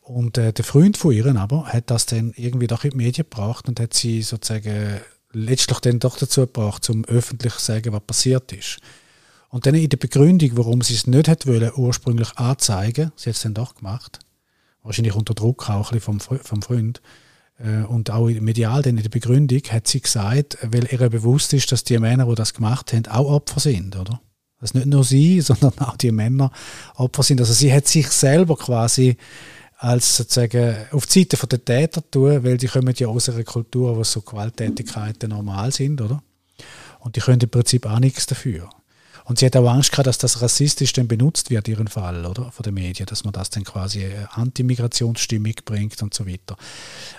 Und 0.01 0.37
äh, 0.37 0.53
der 0.53 0.63
Freund 0.63 0.97
von 0.97 1.13
ihr 1.13 1.25
aber 1.35 1.65
hat 1.65 1.89
das 1.89 2.05
dann 2.05 2.33
irgendwie 2.35 2.67
doch 2.67 2.83
in 2.83 2.91
die 2.91 2.97
Medien 2.97 3.27
gebracht 3.27 3.67
und 3.67 3.79
hat 3.79 3.93
sie 3.93 4.21
sozusagen 4.21 4.99
letztlich 5.31 5.79
dann 5.79 5.99
doch 5.99 6.17
dazu 6.17 6.41
gebracht, 6.41 6.89
um 6.89 7.03
öffentlich 7.05 7.55
zu 7.55 7.65
sagen, 7.65 7.91
was 7.91 8.01
passiert 8.01 8.51
ist. 8.53 8.77
Und 9.49 9.65
dann 9.65 9.75
in 9.75 9.89
der 9.89 9.97
Begründung, 9.97 10.51
warum 10.53 10.81
sie 10.81 10.95
es 10.95 11.07
nicht 11.07 11.27
hat 11.27 11.47
wollen, 11.47 11.71
ursprünglich 11.75 12.37
anzeigen, 12.37 13.11
sie 13.15 13.29
hat 13.29 13.35
es 13.35 13.41
dann 13.41 13.53
doch 13.53 13.75
gemacht, 13.75 14.19
wahrscheinlich 14.83 15.15
unter 15.15 15.33
Druck 15.33 15.69
auch 15.69 15.91
ein 15.91 15.99
bisschen 15.99 16.19
vom, 16.19 16.39
vom 16.39 16.61
Freund, 16.61 17.01
und 17.87 18.09
auch 18.09 18.27
medial 18.27 18.81
dann 18.81 18.97
in 18.97 19.03
der 19.03 19.09
Begründung 19.09 19.61
hat 19.69 19.87
sie 19.87 20.01
gesagt, 20.01 20.57
weil 20.61 20.87
ihr 20.91 21.09
bewusst 21.09 21.53
ist, 21.53 21.71
dass 21.71 21.85
die 21.85 21.97
Männer, 21.97 22.25
die 22.25 22.35
das 22.35 22.53
gemacht 22.53 22.91
haben, 22.91 23.07
auch 23.07 23.31
Opfer 23.31 23.61
sind, 23.61 23.95
oder? 23.95 24.21
Dass 24.59 24.73
nicht 24.73 24.87
nur 24.87 25.03
sie, 25.03 25.39
sondern 25.41 25.77
auch 25.79 25.95
die 25.95 26.11
Männer 26.11 26.51
Opfer 26.95 27.23
sind. 27.23 27.39
Also 27.39 27.53
sie 27.53 27.71
hat 27.73 27.87
sich 27.87 28.09
selber 28.09 28.57
quasi 28.57 29.17
als 29.77 30.17
sozusagen 30.17 30.75
auf 30.91 31.05
die 31.05 31.21
Seite 31.21 31.47
der 31.47 31.63
Täter 31.63 32.09
tun, 32.09 32.43
weil 32.43 32.57
die 32.57 32.67
kommen 32.67 32.93
ja 32.97 33.07
aus 33.07 33.29
einer 33.29 33.43
Kultur, 33.43 33.95
wo 33.95 34.03
so 34.03 34.21
Gewalttätigkeiten 34.21 35.29
normal 35.29 35.71
sind, 35.71 36.01
oder? 36.01 36.21
Und 36.99 37.15
die 37.15 37.19
können 37.19 37.41
im 37.41 37.49
Prinzip 37.49 37.85
auch 37.85 37.99
nichts 37.99 38.25
dafür. 38.25 38.69
Und 39.25 39.39
sie 39.39 39.47
hat 39.47 39.55
auch 39.55 39.67
Angst 39.67 39.91
gehabt, 39.91 40.05
dass 40.05 40.19
das 40.19 40.41
rassistisch 40.43 40.93
dann 40.93 41.07
benutzt 41.07 41.49
wird, 41.49 41.67
ihren 41.67 41.87
Fall, 41.87 42.25
oder? 42.25 42.51
Von 42.51 42.63
den 42.63 42.75
Medien, 42.75 43.07
dass 43.07 43.23
man 43.23 43.33
das 43.33 43.49
dann 43.49 43.63
quasi 43.63 44.03
äh, 44.03 44.25
Anti-Migrationsstimmung 44.29 45.55
bringt 45.65 46.01
und 46.03 46.13
so 46.13 46.27
weiter. 46.27 46.55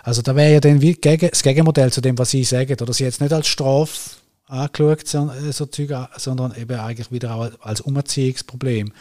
Also 0.04 0.22
da 0.22 0.36
wäre 0.36 0.52
ja 0.52 0.60
dann 0.60 0.80
wie 0.80 0.94
gegen, 0.94 1.28
das 1.28 1.42
Gegenmodell 1.42 1.92
zu 1.92 2.00
dem, 2.00 2.16
was 2.16 2.30
Sie 2.30 2.44
sagen, 2.44 2.76
oder 2.80 2.92
sie 2.92 3.04
jetzt 3.04 3.20
nicht 3.20 3.32
als 3.32 3.48
Strafe 3.48 3.98
angeschaut, 4.46 5.08
so, 5.08 5.30
äh, 5.30 5.52
so 5.52 5.66
Zeug, 5.66 5.90
sondern 6.16 6.54
eben 6.56 6.78
eigentlich 6.78 7.10
wieder 7.10 7.34
auch 7.34 7.50
als 7.60 7.80
Umerziehungsproblem. 7.80 8.92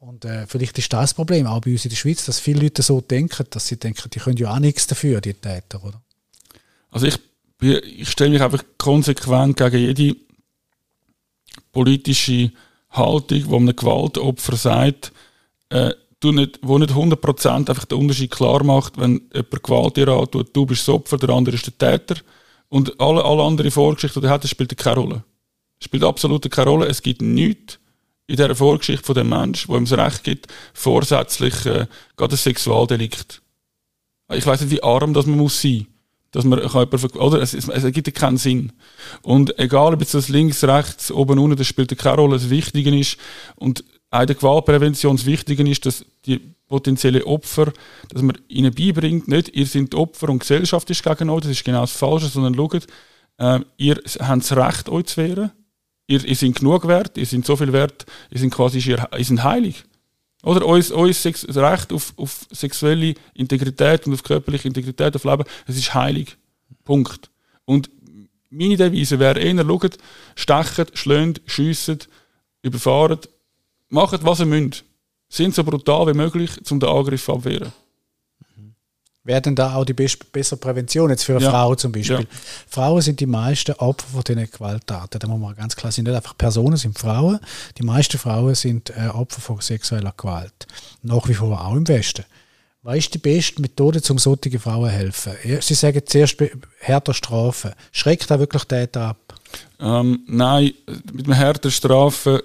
Und 0.00 0.24
äh, 0.24 0.46
vielleicht 0.48 0.78
ist 0.78 0.92
das 0.92 1.14
Problem 1.14 1.46
auch 1.46 1.60
bei 1.60 1.72
uns 1.72 1.84
in 1.84 1.90
der 1.90 1.96
Schweiz, 1.96 2.24
dass 2.24 2.40
viele 2.40 2.62
Leute 2.62 2.82
so 2.82 3.00
denken, 3.00 3.46
dass 3.50 3.68
sie 3.68 3.76
denken, 3.76 4.10
die 4.10 4.18
können 4.18 4.36
ja 4.36 4.52
auch 4.52 4.58
nichts 4.58 4.88
dafür, 4.88 5.20
die 5.20 5.34
Täter, 5.34 5.84
oder? 5.84 6.00
Also 6.90 7.06
ich, 7.06 7.18
ich 7.60 8.08
stelle 8.08 8.30
mich 8.30 8.42
einfach 8.42 8.64
konsequent 8.78 9.56
gegen 9.56 9.78
jede 9.78 10.16
politische 11.72 12.52
Haltung, 12.90 13.42
wo 13.46 13.56
einem 13.56 13.76
Gewaltopfer 13.76 14.56
sagt, 14.56 15.12
äh, 15.70 15.92
du 16.20 16.32
nicht, 16.32 16.58
wo 16.62 16.78
nicht 16.78 16.92
100% 16.92 17.68
einfach 17.68 17.84
den 17.84 17.98
Unterschied 17.98 18.30
klar 18.30 18.64
macht, 18.64 18.98
wenn 18.98 19.22
jemand 19.32 19.62
Gewalt 19.62 19.96
dir 19.96 20.08
antut, 20.08 20.54
du 20.54 20.66
bist 20.66 20.86
das 20.86 20.94
Opfer, 20.94 21.18
der 21.18 21.30
andere 21.30 21.56
ist 21.56 21.66
der 21.66 21.78
Täter. 21.78 22.20
Und 22.68 23.00
alle, 23.00 23.24
alle 23.24 23.42
andere 23.44 23.70
Vorgeschichte, 23.70 24.20
die 24.20 24.26
er 24.26 24.32
hat, 24.32 24.48
spielt 24.48 24.76
keine 24.76 25.00
Rolle. 25.00 25.24
Spielt 25.80 26.04
absolut 26.04 26.50
keine 26.50 26.70
Rolle. 26.70 26.86
Es 26.86 27.02
gibt 27.02 27.22
nichts 27.22 27.78
in 28.26 28.36
dieser 28.36 28.54
Vorgeschichte 28.54 29.04
von 29.04 29.14
dem 29.14 29.28
Menschen, 29.28 29.68
wo 29.68 29.76
ihm 29.76 29.86
das 29.86 29.96
Recht 29.96 30.24
gibt, 30.24 30.48
vorsätzlich 30.74 31.64
äh, 31.64 31.86
gerade 32.16 32.34
ein 32.34 32.38
Sexualdelikt. 32.38 33.40
Ich 34.34 34.44
weiß 34.44 34.60
nicht, 34.60 34.70
wie 34.70 34.82
arm 34.82 35.14
das 35.14 35.24
man 35.24 35.38
muss 35.38 35.62
sein 35.62 35.86
dass 36.30 36.44
man 36.44 36.60
kann 36.60 36.88
jemanden, 36.90 37.18
oder 37.18 37.40
es, 37.40 37.54
es, 37.54 37.68
es 37.68 37.84
ergibt 37.84 38.14
keinen 38.14 38.36
Sinn. 38.36 38.72
Und 39.22 39.58
egal, 39.58 39.94
ob 39.94 40.00
jetzt 40.00 40.14
das 40.14 40.28
links, 40.28 40.64
rechts, 40.64 41.10
oben, 41.10 41.38
unten, 41.38 41.56
das 41.56 41.66
spielt 41.66 41.96
keine 41.98 42.16
Rolle. 42.16 42.36
Das 42.36 42.50
Wichtige 42.50 42.96
ist, 42.98 43.16
und 43.56 43.84
auch 44.10 44.24
der 44.24 44.36
Gewaltprävention 44.36 45.16
das 45.16 45.26
Wichtige 45.26 45.68
ist, 45.68 45.86
dass 45.86 46.04
die 46.26 46.40
potenziellen 46.68 47.22
Opfer, 47.22 47.72
dass 48.10 48.22
man 48.22 48.36
ihnen 48.48 48.74
beibringt, 48.74 49.28
nicht, 49.28 49.54
ihr 49.54 49.66
seid 49.66 49.94
Opfer 49.94 50.28
und 50.28 50.40
Gesellschaft 50.40 50.88
ist 50.90 51.02
gegen 51.02 51.30
euch, 51.30 51.42
das 51.42 51.52
ist 51.52 51.64
genau 51.64 51.80
das 51.80 51.92
Falsche, 51.92 52.26
sondern 52.26 52.54
schaut, 52.54 52.86
äh, 53.38 53.60
ihr 53.76 54.00
habt 54.20 54.42
das 54.42 54.56
Recht, 54.56 54.88
euch 54.88 55.06
zu 55.06 55.22
wehren. 55.22 55.50
Ihr, 56.06 56.24
ihr 56.24 56.36
seid 56.36 56.54
genug 56.54 56.88
wert, 56.88 57.18
ihr 57.18 57.26
seid 57.26 57.44
so 57.44 57.56
viel 57.56 57.72
wert, 57.72 58.06
ihr 58.30 58.38
seid 58.38 58.50
quasi, 58.50 58.78
ihr, 58.78 59.08
ihr 59.16 59.24
seid 59.24 59.44
heilig. 59.44 59.84
Oder 60.42 60.66
uns, 60.66 60.90
uns 60.90 61.24
Recht 61.24 61.92
auf, 61.92 62.12
auf 62.16 62.46
sexuelle 62.50 63.14
Integrität 63.34 64.06
und 64.06 64.14
auf 64.14 64.22
körperliche 64.22 64.68
Integrität, 64.68 65.16
auf 65.16 65.24
Leben, 65.24 65.44
das 65.66 65.76
ist 65.76 65.94
heilig. 65.94 66.36
Punkt. 66.84 67.30
Und 67.64 67.90
meine 68.50 68.76
Devise 68.76 69.18
wäre 69.18 69.40
eher, 69.40 69.64
schaut, 69.64 69.98
stechen, 70.36 70.86
schlönt, 70.94 71.40
schiessen, 71.46 71.98
überfahren, 72.62 73.20
macht, 73.88 74.24
was 74.24 74.40
ihr 74.40 74.46
müsst. 74.46 74.84
Sind 75.28 75.54
so 75.54 75.64
brutal 75.64 76.06
wie 76.06 76.16
möglich, 76.16 76.50
um 76.70 76.80
den 76.80 76.88
Angriff 76.88 77.28
abwehren 77.28 77.72
wäre 79.28 79.42
denn 79.42 79.54
da 79.54 79.74
auch 79.74 79.84
die 79.84 79.92
bessere 79.92 80.58
Prävention 80.58 81.10
jetzt 81.10 81.22
für 81.22 81.36
eine 81.36 81.44
ja. 81.44 81.50
Frau 81.50 81.74
zum 81.76 81.92
Beispiel? 81.92 82.20
Ja. 82.20 82.26
Frauen 82.66 83.02
sind 83.02 83.20
die 83.20 83.26
meisten 83.26 83.72
Opfer 83.74 84.08
von 84.08 84.24
diesen 84.24 84.50
Gewalttaten. 84.50 85.20
Da 85.20 85.28
muss 85.28 85.38
man 85.38 85.54
ganz 85.54 85.76
klar 85.76 85.92
sagen, 85.92 86.08
nicht 86.08 86.16
einfach 86.16 86.36
Personen 86.36 86.76
sind 86.76 86.98
Frauen. 86.98 87.38
Die 87.76 87.84
meisten 87.84 88.18
Frauen 88.18 88.54
sind 88.54 88.90
äh, 88.90 89.08
Opfer 89.08 89.40
von 89.40 89.60
sexueller 89.60 90.14
Gewalt. 90.16 90.66
Nach 91.02 91.28
wie 91.28 91.34
vor 91.34 91.64
auch 91.64 91.76
im 91.76 91.86
Westen. 91.86 92.24
Was 92.82 92.96
ist 92.96 93.14
die 93.14 93.18
beste 93.18 93.60
Methode, 93.60 94.00
um 94.08 94.18
solchen 94.18 94.58
Frauen 94.58 94.88
zu 94.88 94.96
helfen? 94.96 95.32
Sie 95.60 95.74
sagen 95.74 96.00
zuerst 96.06 96.36
härter 96.80 97.12
Strafen. 97.12 97.72
Schreckt 97.92 98.30
da 98.30 98.38
wirklich 98.38 98.64
Täter 98.64 99.02
ab? 99.02 99.18
Ähm, 99.78 100.20
nein, 100.26 100.72
mit 101.12 101.26
einer 101.26 101.36
härter 101.36 101.70
Strafe 101.70 102.42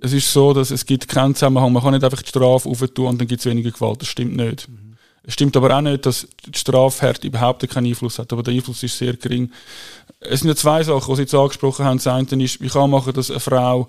es 0.00 0.12
ist 0.12 0.32
so, 0.32 0.52
dass 0.52 0.70
es 0.70 0.86
gibt 0.86 1.08
keinen 1.08 1.34
Zusammenhang. 1.34 1.72
Man 1.72 1.82
kann 1.82 1.92
nicht 1.92 2.04
einfach 2.04 2.22
die 2.22 2.28
Strafe 2.28 2.68
auftun 2.68 3.06
und 3.06 3.20
dann 3.20 3.26
gibt 3.26 3.40
es 3.40 3.46
weniger 3.46 3.72
Gewalt. 3.72 4.00
Das 4.00 4.08
stimmt 4.08 4.36
nicht. 4.36 4.68
Mhm. 4.68 4.87
Es 5.28 5.34
stimmt 5.34 5.54
aber 5.58 5.76
auch 5.76 5.82
nicht, 5.82 6.06
dass 6.06 6.26
die 6.46 6.58
Strafhärte 6.58 7.26
überhaupt 7.26 7.68
keinen 7.68 7.86
Einfluss 7.86 8.18
hat, 8.18 8.32
aber 8.32 8.42
der 8.42 8.54
Einfluss 8.54 8.82
ist 8.82 8.96
sehr 8.96 9.14
gering. 9.14 9.52
Es 10.20 10.40
sind 10.40 10.48
ja 10.48 10.56
zwei 10.56 10.82
Sachen, 10.82 11.06
die 11.06 11.16
Sie 11.16 11.22
jetzt 11.22 11.34
angesprochen 11.34 11.84
haben. 11.84 11.98
Das 11.98 12.06
eine 12.06 12.42
ist, 12.42 12.62
wie 12.62 12.68
kann 12.68 12.80
man 12.80 12.92
machen, 12.92 13.12
dass 13.12 13.30
eine 13.30 13.38
Frau 13.38 13.88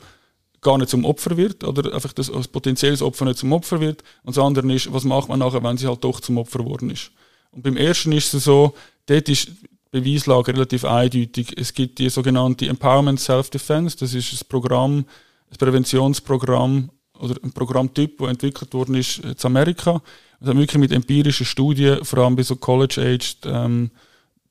gar 0.60 0.78
nicht 0.78 0.90
zum 0.90 1.06
Opfer 1.06 1.38
wird 1.38 1.64
oder 1.64 1.94
einfach 1.94 2.12
das 2.12 2.30
als 2.30 2.50
potenzielles 2.50 3.02
Opfer 3.02 3.24
nicht 3.24 3.38
zum 3.38 3.54
Opfer 3.54 3.80
wird. 3.80 4.04
Und 4.24 4.36
das 4.36 4.44
andere 4.44 4.70
ist, 4.74 4.92
was 4.92 5.06
macht 5.06 5.30
man 5.30 5.40
nachher, 5.40 5.64
wenn 5.64 5.78
sie 5.78 5.88
halt 5.88 6.04
doch 6.04 6.20
zum 6.20 6.38
Opfer 6.38 6.60
geworden 6.60 6.90
ist. 6.90 7.10
Und 7.52 7.64
beim 7.64 7.78
ersten 7.78 8.12
ist 8.12 8.34
es 8.34 8.44
so, 8.44 8.74
dort 9.06 9.30
ist 9.30 9.48
die 9.48 9.70
Beweislage 9.92 10.52
relativ 10.52 10.84
eindeutig. 10.84 11.54
Es 11.58 11.74
gibt 11.74 12.00
die 12.00 12.10
sogenannte 12.10 12.68
Empowerment 12.68 13.18
Self-Defense, 13.18 13.96
das 13.98 14.14
ist 14.14 14.34
ein 14.34 14.48
Programm, 14.50 15.06
ein 15.50 15.58
Präventionsprogramm 15.58 16.90
oder 17.18 17.36
ein 17.42 17.54
Programmtyp, 17.54 18.18
das 18.18 18.28
entwickelt 18.28 18.74
worden 18.74 18.96
ist 18.96 19.20
in 19.20 19.36
Amerika. 19.44 20.02
Also 20.40 20.56
wirklich 20.56 20.80
mit 20.80 20.92
empirischen 20.92 21.46
Studien, 21.46 22.04
vor 22.06 22.20
allem 22.20 22.36
bei 22.36 22.44
so 22.44 22.56
College-aged 22.56 23.46
ähm, 23.46 23.92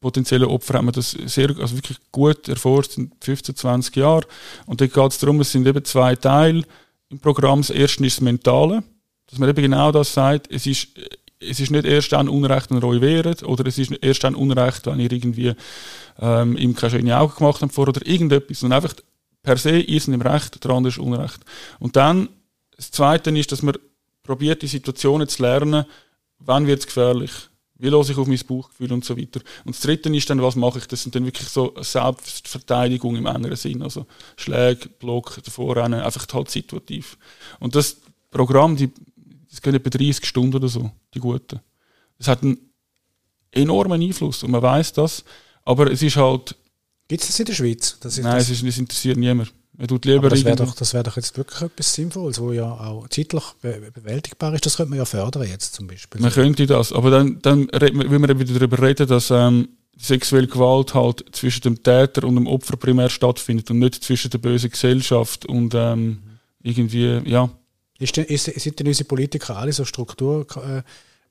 potenziellen 0.01 0.49
Opfern, 0.49 0.79
haben 0.79 0.87
wir 0.87 0.93
das 0.93 1.11
sehr, 1.11 1.51
also 1.59 1.77
wirklich 1.77 1.99
gut 2.13 2.49
erforscht 2.49 2.99
in 2.99 3.11
15, 3.21 3.57
20 3.57 3.97
Jahren. 3.97 4.25
Und 4.67 4.81
da 4.81 4.87
geht 4.87 5.13
es 5.13 5.19
darum, 5.19 5.41
es 5.41 5.51
sind 5.51 5.67
eben 5.67 5.85
zwei 5.85 6.15
Teile 6.15 6.63
im 7.09 7.19
Programm. 7.19 7.61
Das 7.61 7.71
erste 7.71 8.05
ist 8.07 8.19
das 8.19 8.21
Mentale, 8.23 8.83
dass 9.29 9.39
man 9.39 9.49
eben 9.49 9.63
genau 9.63 9.91
das 9.91 10.13
sagt, 10.13 10.53
es 10.53 10.67
ist, 10.67 10.89
es 11.41 11.61
ist 11.61 11.71
nicht 11.71 11.85
erst 11.85 12.13
dann 12.13 12.29
Unrecht, 12.29 12.71
wenn 12.71 12.79
ihr 12.79 12.85
euch 12.85 13.01
wehrt, 13.01 13.43
oder 13.43 13.67
es 13.67 13.79
ist 13.79 13.93
erst 14.01 14.25
dann 14.25 14.35
Unrecht, 14.35 14.87
wenn 14.87 15.01
ihr 15.01 15.11
irgendwie 15.11 15.55
ähm, 16.21 16.57
ihm 16.57 16.75
keine 16.75 16.91
schönen 16.91 17.13
Augen 17.13 17.35
gemacht 17.35 17.63
habt 17.63 17.73
vor 17.73 17.89
oder 17.89 18.07
irgendetwas, 18.07 18.61
sondern 18.61 18.83
einfach 18.83 18.97
per 19.43 19.57
se, 19.57 19.79
ihr 19.79 20.01
seid 20.01 20.15
im 20.15 20.23
Recht, 20.23 20.63
der 20.63 20.71
andere 20.71 20.91
ist 20.91 20.99
Unrecht. 20.99 21.41
Und 21.79 21.97
dann, 21.97 22.29
das 22.77 22.91
Zweite 22.91 23.31
ist, 23.31 23.51
dass 23.53 23.63
man 23.63 23.75
probiert 24.29 24.61
die 24.61 24.67
Situationen 24.67 25.27
zu 25.27 25.41
lernen, 25.41 25.87
wann 26.39 26.67
wird 26.67 26.81
es 26.81 26.87
gefährlich, 26.87 27.33
wie 27.77 27.89
los 27.89 28.11
ich 28.11 28.19
auf 28.19 28.27
mein 28.27 28.39
Bauchgefühl 28.47 28.93
und 28.93 29.03
so 29.03 29.17
weiter. 29.17 29.41
Und 29.65 29.75
das 29.75 29.81
Dritte 29.81 30.15
ist 30.15 30.29
dann, 30.29 30.43
was 30.43 30.55
mache 30.55 30.81
ich? 30.81 30.87
Das 30.87 31.03
sind 31.03 31.15
dann 31.15 31.25
wirklich 31.25 31.49
so 31.49 31.75
Selbstverteidigung 31.81 33.17
im 33.17 33.25
engeren 33.25 33.57
Sinn, 33.57 33.83
also 33.83 34.05
Schläge, 34.37 34.91
Block, 34.91 35.41
davor 35.43 35.77
rennen, 35.77 36.01
einfach 36.01 36.27
halt 36.31 36.51
situativ. 36.51 37.17
Und 37.59 37.75
das 37.75 37.97
Programm, 38.31 38.77
die, 38.77 38.91
das 39.49 39.63
gehen 39.63 39.75
etwa 39.75 39.89
30 39.89 40.27
Stunden 40.27 40.57
oder 40.57 40.69
so, 40.69 40.91
die 41.15 41.21
guten. 41.21 41.61
Das 42.19 42.29
hat 42.29 42.43
einen 42.43 42.59
enormen 43.51 44.03
Einfluss 44.03 44.43
und 44.43 44.51
man 44.51 44.61
weiß 44.61 44.93
das, 44.93 45.25
aber 45.65 45.91
es 45.91 46.03
ist 46.03 46.17
halt... 46.17 46.55
Gibt 47.09 47.23
es 47.23 47.29
das 47.29 47.41
in 47.41 47.47
der 47.47 47.55
Schweiz? 47.55 47.97
Das 48.01 48.19
Nein, 48.19 48.35
das, 48.35 48.51
es, 48.51 48.63
ist, 48.63 48.69
es 48.69 48.77
interessiert 48.77 49.17
niemand. 49.17 49.55
Man 49.79 49.87
tut 49.87 50.05
lieber 50.07 50.19
aber 50.19 50.31
das 50.31 50.45
wäre 50.45 50.57
doch, 50.57 50.93
wär 50.93 51.03
doch 51.05 51.15
jetzt 51.15 51.39
wirklich 51.39 51.63
etwas 51.63 51.95
Sinnvolles, 51.95 52.41
wo 52.41 52.51
ja 52.51 52.69
auch 52.69 53.07
zeitlich 53.11 53.45
be 53.63 53.93
bewältigbar 53.95 54.53
ist. 54.53 54.67
Das 54.67 54.77
könnte 54.77 54.91
man 54.91 54.99
ja 54.99 55.05
fördern 55.05 55.47
jetzt 55.49 55.73
zum 55.73 55.87
Beispiel. 55.87 56.21
Man 56.21 56.33
könnte 56.33 56.67
das, 56.67 56.93
aber 56.93 57.13
dann, 57.13 57.39
dann 57.43 57.69
will 57.69 58.19
man 58.19 58.41
wieder 58.41 58.59
darüber 58.59 58.83
reden, 58.83 59.07
dass 59.07 59.31
ähm, 59.31 59.69
sexuelle 59.97 60.49
Gewalt 60.49 60.95
halt 60.95 61.25
zwischen 61.31 61.61
dem 61.61 61.81
Täter 61.81 62.25
und 62.25 62.35
dem 62.35 62.49
Opfer 62.49 62.77
primär 62.77 63.09
stattfindet 63.09 63.71
und 63.71 63.79
nicht 63.79 64.03
zwischen 64.03 64.33
der 64.33 64.39
bösen 64.39 64.71
Gesellschaft 64.71 65.47
und 65.47 65.73
ähm, 65.77 66.23
irgendwie, 66.61 67.21
ja. 67.25 67.49
Ist 68.01 68.17
denn, 68.17 68.25
ist, 68.25 68.47
sind 68.47 68.81
denn 68.81 68.89
unsere 68.89 69.07
Politiker 69.07 69.59
alle 69.59 69.73
so 69.73 69.85
Struktur, 69.85 70.45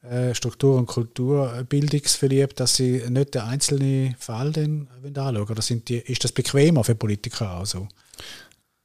äh, 0.09 0.33
Struktur- 0.33 0.77
und 0.77 0.85
Kulturbildungsverliebt, 0.85 2.61
dass 2.61 2.77
sie 2.77 3.03
nicht 3.09 3.35
den 3.35 3.41
einzelnen 3.41 4.15
Fall 4.19 4.53
dann 4.53 4.87
anschauen? 5.03 5.49
Oder 5.49 5.61
sind 5.61 5.89
die, 5.89 5.97
ist 5.97 6.23
das 6.23 6.31
bequemer 6.31 6.85
für 6.85 6.95
Politiker 6.95 7.57
auch 7.57 7.65
so? 7.65 7.89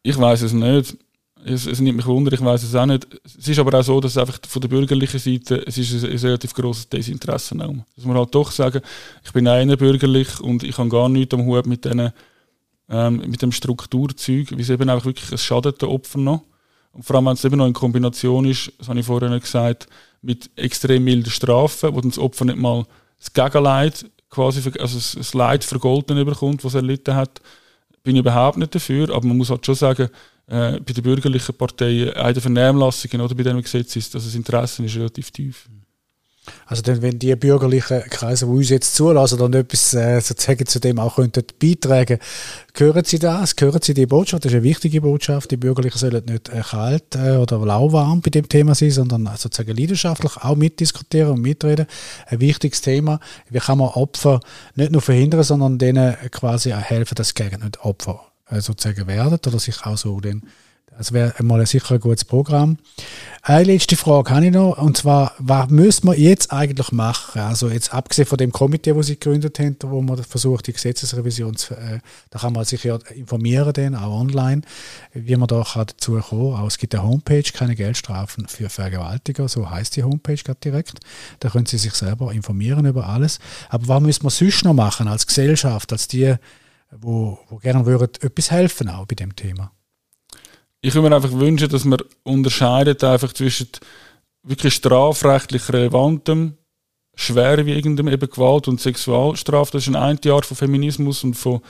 Ich 0.03 0.19
weiß 0.19 0.43
es 0.43 0.53
nicht. 0.53 0.97
Es, 1.45 1.67
es 1.67 1.81
nimmt 1.81 1.97
mich 1.97 2.07
wunder, 2.07 2.33
ich 2.33 2.41
weiß 2.41 2.63
es 2.63 2.75
auch 2.75 2.87
nicht. 2.87 3.07
Es 3.25 3.49
ist 3.49 3.59
aber 3.59 3.79
auch 3.79 3.83
so, 3.83 4.01
dass 4.01 4.17
einfach 4.17 4.39
von 4.47 4.63
der 4.63 4.69
bürgerlichen 4.69 5.19
Seite 5.19 5.63
es 5.67 5.77
ist 5.77 6.05
ein, 6.05 6.11
ein 6.11 6.19
relativ 6.19 6.55
grosses 6.55 6.89
Desinteresse 6.89 7.57
auch. 7.57 7.75
Dass 7.97 8.05
man 8.05 8.17
halt 8.17 8.35
doch 8.35 8.51
sagen, 8.53 8.81
ich 9.25 9.33
bin 9.33 9.49
einer 9.49 9.77
bürgerlich 9.77 10.41
und 10.41 10.63
ich 10.63 10.79
habe 10.79 10.89
gar 10.89 11.09
nichts 11.09 11.35
am 11.35 11.45
Hut 11.47 11.67
mit, 11.67 11.85
denen, 11.85 12.13
ähm, 12.89 13.23
mit 13.27 13.43
dem 13.43 13.51
Strukturzeug, 13.51 14.57
wie 14.57 14.63
es 14.63 14.71
eben 14.71 14.89
einfach 14.89 15.07
wirklich, 15.07 15.33
es 15.33 15.43
schadet 15.43 15.83
den 15.83 15.89
Opfern 15.89 16.25
noch. 16.25 16.43
Und 16.93 17.05
vor 17.05 17.17
allem, 17.17 17.27
wenn 17.27 17.33
es 17.33 17.45
eben 17.45 17.57
noch 17.57 17.67
in 17.67 17.73
Kombination 17.73 18.45
ist, 18.45 18.73
das 18.79 18.89
habe 18.89 19.01
ich 19.01 19.07
vorhin 19.07 19.39
gesagt, 19.41 19.89
mit 20.21 20.51
extrem 20.57 21.03
milden 21.03 21.31
Strafen, 21.31 21.95
wo 21.95 22.01
dann 22.01 22.11
das 22.11 22.19
Opfer 22.19 22.45
nicht 22.45 22.59
mal 22.59 22.87
das 23.19 23.33
Gegenleid, 23.33 24.07
quasi, 24.31 24.61
also 24.79 25.19
das 25.19 25.35
Leid 25.35 25.65
vergolten 25.65 26.25
bekommt, 26.25 26.65
was 26.65 26.75
er 26.75 26.81
erlitten 26.81 27.15
hat, 27.15 27.41
bin 28.03 28.17
ich 28.17 28.21
überhaupt 28.21 28.59
nicht 28.59 28.75
dafür. 28.75 29.11
Aber 29.11 29.27
man 29.27 29.37
muss 29.37 29.51
halt 29.51 29.65
schon 29.65 29.75
sagen, 29.75 30.09
äh, 30.47 30.81
bei 30.81 30.93
den 30.93 31.03
bürgerlichen 31.03 31.55
Parteien, 31.55 32.15
auch 32.15 32.33
der 32.33 32.43
Vernehmlassungen 32.43 33.21
oder 33.21 33.35
bei 33.35 33.43
diesem 33.43 33.63
Gesetz 33.63 33.97
ist, 33.97 34.15
dass 34.15 34.25
das 34.25 34.35
Interesse 34.35 34.85
ist 34.85 34.97
relativ 34.97 35.31
tief. 35.31 35.69
Also 36.67 36.83
dann, 36.83 37.03
wenn 37.03 37.19
die 37.21 37.37
bürgerlichen 37.37 38.03
Kreise, 38.11 38.47
die 38.47 38.51
uns 38.53 38.71
jetzt 38.71 38.97
zulassen, 38.97 39.39
dann 39.39 39.53
etwas 39.53 39.95
äh, 39.95 40.21
sozusagen 40.21 40.67
zu 40.67 40.81
dem 40.81 40.99
auch 40.99 41.15
könnten 41.15 41.45
beitragen, 41.61 42.19
hören 42.77 43.05
Sie 43.05 43.21
das? 43.21 43.55
Hören 43.59 43.81
Sie 43.81 43.95
die 43.95 44.07
Botschaft? 44.07 44.45
Das 44.45 44.51
ist 44.51 44.57
eine 44.57 44.65
wichtige 44.65 45.01
Botschaft. 45.01 45.53
Die 45.53 45.57
Bürgerlichen 45.57 45.99
sollen 45.99 46.25
nicht 46.25 46.49
äh, 46.49 46.63
kalt 46.63 47.15
äh, 47.15 47.37
oder 47.37 47.59
lauwarm 47.59 48.23
bei 48.23 48.31
dem 48.31 48.49
Thema 48.49 48.75
sein, 48.75 48.91
sondern 48.91 49.31
sozusagen 49.37 49.77
leidenschaftlich 49.77 50.37
auch 50.39 50.57
mitdiskutieren 50.57 51.33
und 51.33 51.43
mitreden. 51.43 51.87
Ein 52.27 52.41
wichtiges 52.41 52.81
Thema. 52.81 53.21
Wie 53.49 53.59
kann 53.59 53.79
man 53.79 53.91
Opfer 53.91 54.41
nicht 54.75 54.91
nur 54.91 55.03
verhindern, 55.03 55.45
sondern 55.45 55.79
denen 55.79 56.17
quasi 56.33 56.73
auch 56.73 56.81
helfen, 56.81 57.15
dass 57.15 57.35
sie 57.37 57.45
nicht 57.45 57.85
Opfer 57.85 58.21
äh, 58.51 58.61
sozusagen 58.61 59.07
werden 59.07 59.39
oder 59.47 59.61
sich 59.61 59.85
auch 59.85 59.97
so 59.97 60.19
den 60.21 60.43
das 60.97 61.13
wäre 61.13 61.35
mal 61.43 61.65
sicher 61.67 61.95
ein 61.95 62.01
gutes 62.01 62.25
Programm. 62.25 62.79
Eine 63.43 63.65
letzte 63.65 63.97
Frage 63.97 64.31
habe 64.31 64.47
ich 64.47 64.53
noch, 64.53 64.79
und 64.79 64.97
zwar, 64.97 65.33
was 65.39 65.69
müssen 65.69 66.07
wir 66.07 66.19
jetzt 66.19 66.53
eigentlich 66.53 66.93
machen? 66.93 67.41
Also 67.41 67.71
jetzt 67.71 67.93
abgesehen 67.93 68.27
von 68.27 68.39
dem 68.39 68.53
Komitee, 68.53 68.93
das 68.93 69.07
Sie 69.07 69.19
gegründet 69.19 69.59
haben, 69.59 69.77
wo 69.83 70.01
man 70.01 70.23
versucht, 70.23 70.67
die 70.67 70.73
Gesetzesrevision 70.73 71.57
zu, 71.57 71.75
äh, 71.75 71.99
da 72.31 72.39
kann 72.39 72.53
man 72.53 72.65
sich 72.65 72.85
ja 72.85 72.99
informieren, 73.15 73.73
dann, 73.73 73.95
auch 73.97 74.21
online, 74.21 74.63
wie 75.13 75.35
man 75.35 75.49
da 75.49 75.65
kann 75.65 75.87
dazu 75.87 76.21
kommen 76.21 76.55
kann. 76.55 76.67
Es 76.67 76.79
gibt 76.79 76.95
eine 76.95 77.05
Homepage, 77.05 77.43
keine 77.43 77.75
Geldstrafen 77.75 78.47
für 78.47 78.69
Vergewaltiger, 78.69 79.49
so 79.49 79.69
heißt 79.69 79.97
die 79.97 80.05
Homepage 80.05 80.37
gerade 80.37 80.61
direkt. 80.61 81.01
Da 81.41 81.49
können 81.49 81.67
Sie 81.67 81.79
sich 81.79 81.95
selber 81.95 82.33
informieren 82.33 82.87
über 82.87 83.09
alles. 83.09 83.41
Aber 83.71 83.89
was 83.89 84.01
müssen 84.01 84.25
wir 84.25 84.31
sonst 84.31 84.65
noch 84.65 84.75
machen 84.75 85.09
als 85.09 85.27
Gesellschaft, 85.27 85.91
als 85.93 86.07
die, 86.07 86.35
wo, 86.93 87.39
wo 87.49 87.57
gerne 87.57 87.87
würden, 87.87 88.11
etwas 88.21 88.51
helfen 88.51 88.89
auch 88.89 89.07
bei 89.07 89.17
dem 89.17 89.35
Thema? 89.35 89.73
Ich 90.83 90.95
würde 90.95 91.09
mir 91.09 91.17
einfach 91.17 91.33
wünschen, 91.33 91.69
dass 91.69 91.85
man 91.85 92.01
unterscheidet 92.25 93.03
einfach 93.05 93.33
zwischen 93.33 93.69
wirklich 94.43 94.75
strafrechtlich 94.75 95.73
relevantem, 95.73 96.59
schwerwiegendem 97.15 98.09
eben 98.09 98.29
Gewalt 98.29 98.67
und 98.67 98.81
Sexualstrafe. 98.81 99.73
Das 99.73 99.87
ist 99.87 99.89
ein 99.89 99.97
ein 99.97 100.19
Jahr 100.25 100.43
von 100.43 100.57
Feminismus 100.57 101.23
und 101.23 101.35
von, 101.35 101.61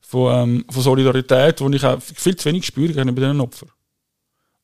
von, 0.00 0.34
ähm, 0.34 0.64
von 0.70 0.82
Solidarität, 0.82 1.60
wo 1.60 1.68
ich 1.68 1.84
auch 1.84 2.00
viel 2.00 2.34
zu 2.34 2.48
wenig 2.48 2.64
spüre 2.64 3.04
bei 3.04 3.12
diesen 3.12 3.40
Opfern. 3.42 3.70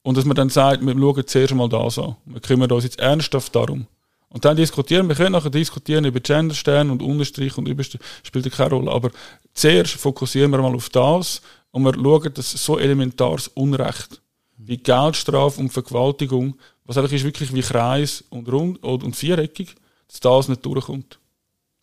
Und 0.03 0.17
dass 0.17 0.25
man 0.25 0.37
dann 0.37 0.49
sagt, 0.49 0.85
wir 0.85 0.95
schauen 0.95 1.27
zuerst 1.27 1.55
mal 1.55 1.69
das 1.69 1.99
an. 1.99 2.17
Wir 2.25 2.41
kümmern 2.41 2.73
uns 2.73 2.85
jetzt 2.85 2.99
ernsthaft 2.99 3.55
darum. 3.55 3.87
Und 4.31 4.45
dann 4.45 4.57
diskutieren, 4.57 5.09
wir 5.09 5.17
können 5.17 5.33
nachher 5.33 5.51
diskutieren 5.51 6.07
über 6.07 6.21
Genderstern 6.21 6.91
und 6.91 7.03
Unterstrich 7.03 7.59
und 7.59 7.69
Überstrich, 7.69 8.01
spielt 8.23 8.51
keine 8.53 8.71
Rolle. 8.71 8.91
Aber 8.91 9.11
zuerst 9.53 9.95
fokussieren 9.95 10.51
wir 10.51 10.59
mal 10.59 10.75
auf 10.75 10.89
das 10.89 11.43
und 11.71 11.85
wir 11.85 11.95
schauen, 11.95 12.35
dass 12.35 12.51
so 12.53 12.79
elementares 12.79 13.49
Unrecht 13.49 14.21
wie 14.57 14.77
Geldstrafe 14.77 15.61
und 15.61 15.73
Vergewaltigung, 15.73 16.57
was 16.85 16.99
eigentlich 16.99 17.15
ist 17.15 17.25
wirklich 17.25 17.55
wie 17.55 17.61
Kreis 17.61 18.25
und 18.31 18.51
rund 18.51 18.83
und 18.83 19.15
viereckig, 19.15 19.75
dass 20.09 20.21
das 20.21 20.49
nicht 20.49 20.65
durchkommt. 20.65 21.19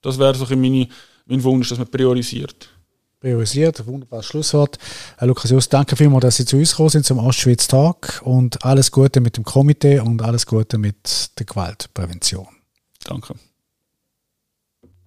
Das 0.02 0.20
wäre 0.20 0.36
so 0.36 0.46
meine, 0.56 0.88
mein 1.26 1.44
Wunsch, 1.44 1.70
dass 1.70 1.78
man 1.78 1.88
priorisiert. 1.88 2.70
Priorisiert, 3.20 3.86
wunderbares 3.88 4.26
Schlusswort. 4.26 4.78
Herr 5.18 5.28
Lukas 5.28 5.50
Just, 5.50 5.74
danke 5.74 5.96
vielmals, 5.96 6.22
dass 6.24 6.36
Sie 6.36 6.46
zu 6.46 6.58
uns 6.58 6.72
gekommen 6.72 6.90
sind 6.90 7.06
zum 7.06 7.18
Ostschweiz 7.18 7.68
Tag 7.68 8.22
und 8.24 8.64
alles 8.64 8.92
Gute 8.92 9.20
mit 9.20 9.38
dem 9.38 9.44
Komitee 9.44 10.00
und 10.00 10.22
alles 10.22 10.46
Gute 10.46 10.78
mit 10.78 11.32
der 11.40 11.46
Gewaltprävention. 11.46 12.48
Danke. 13.04 13.36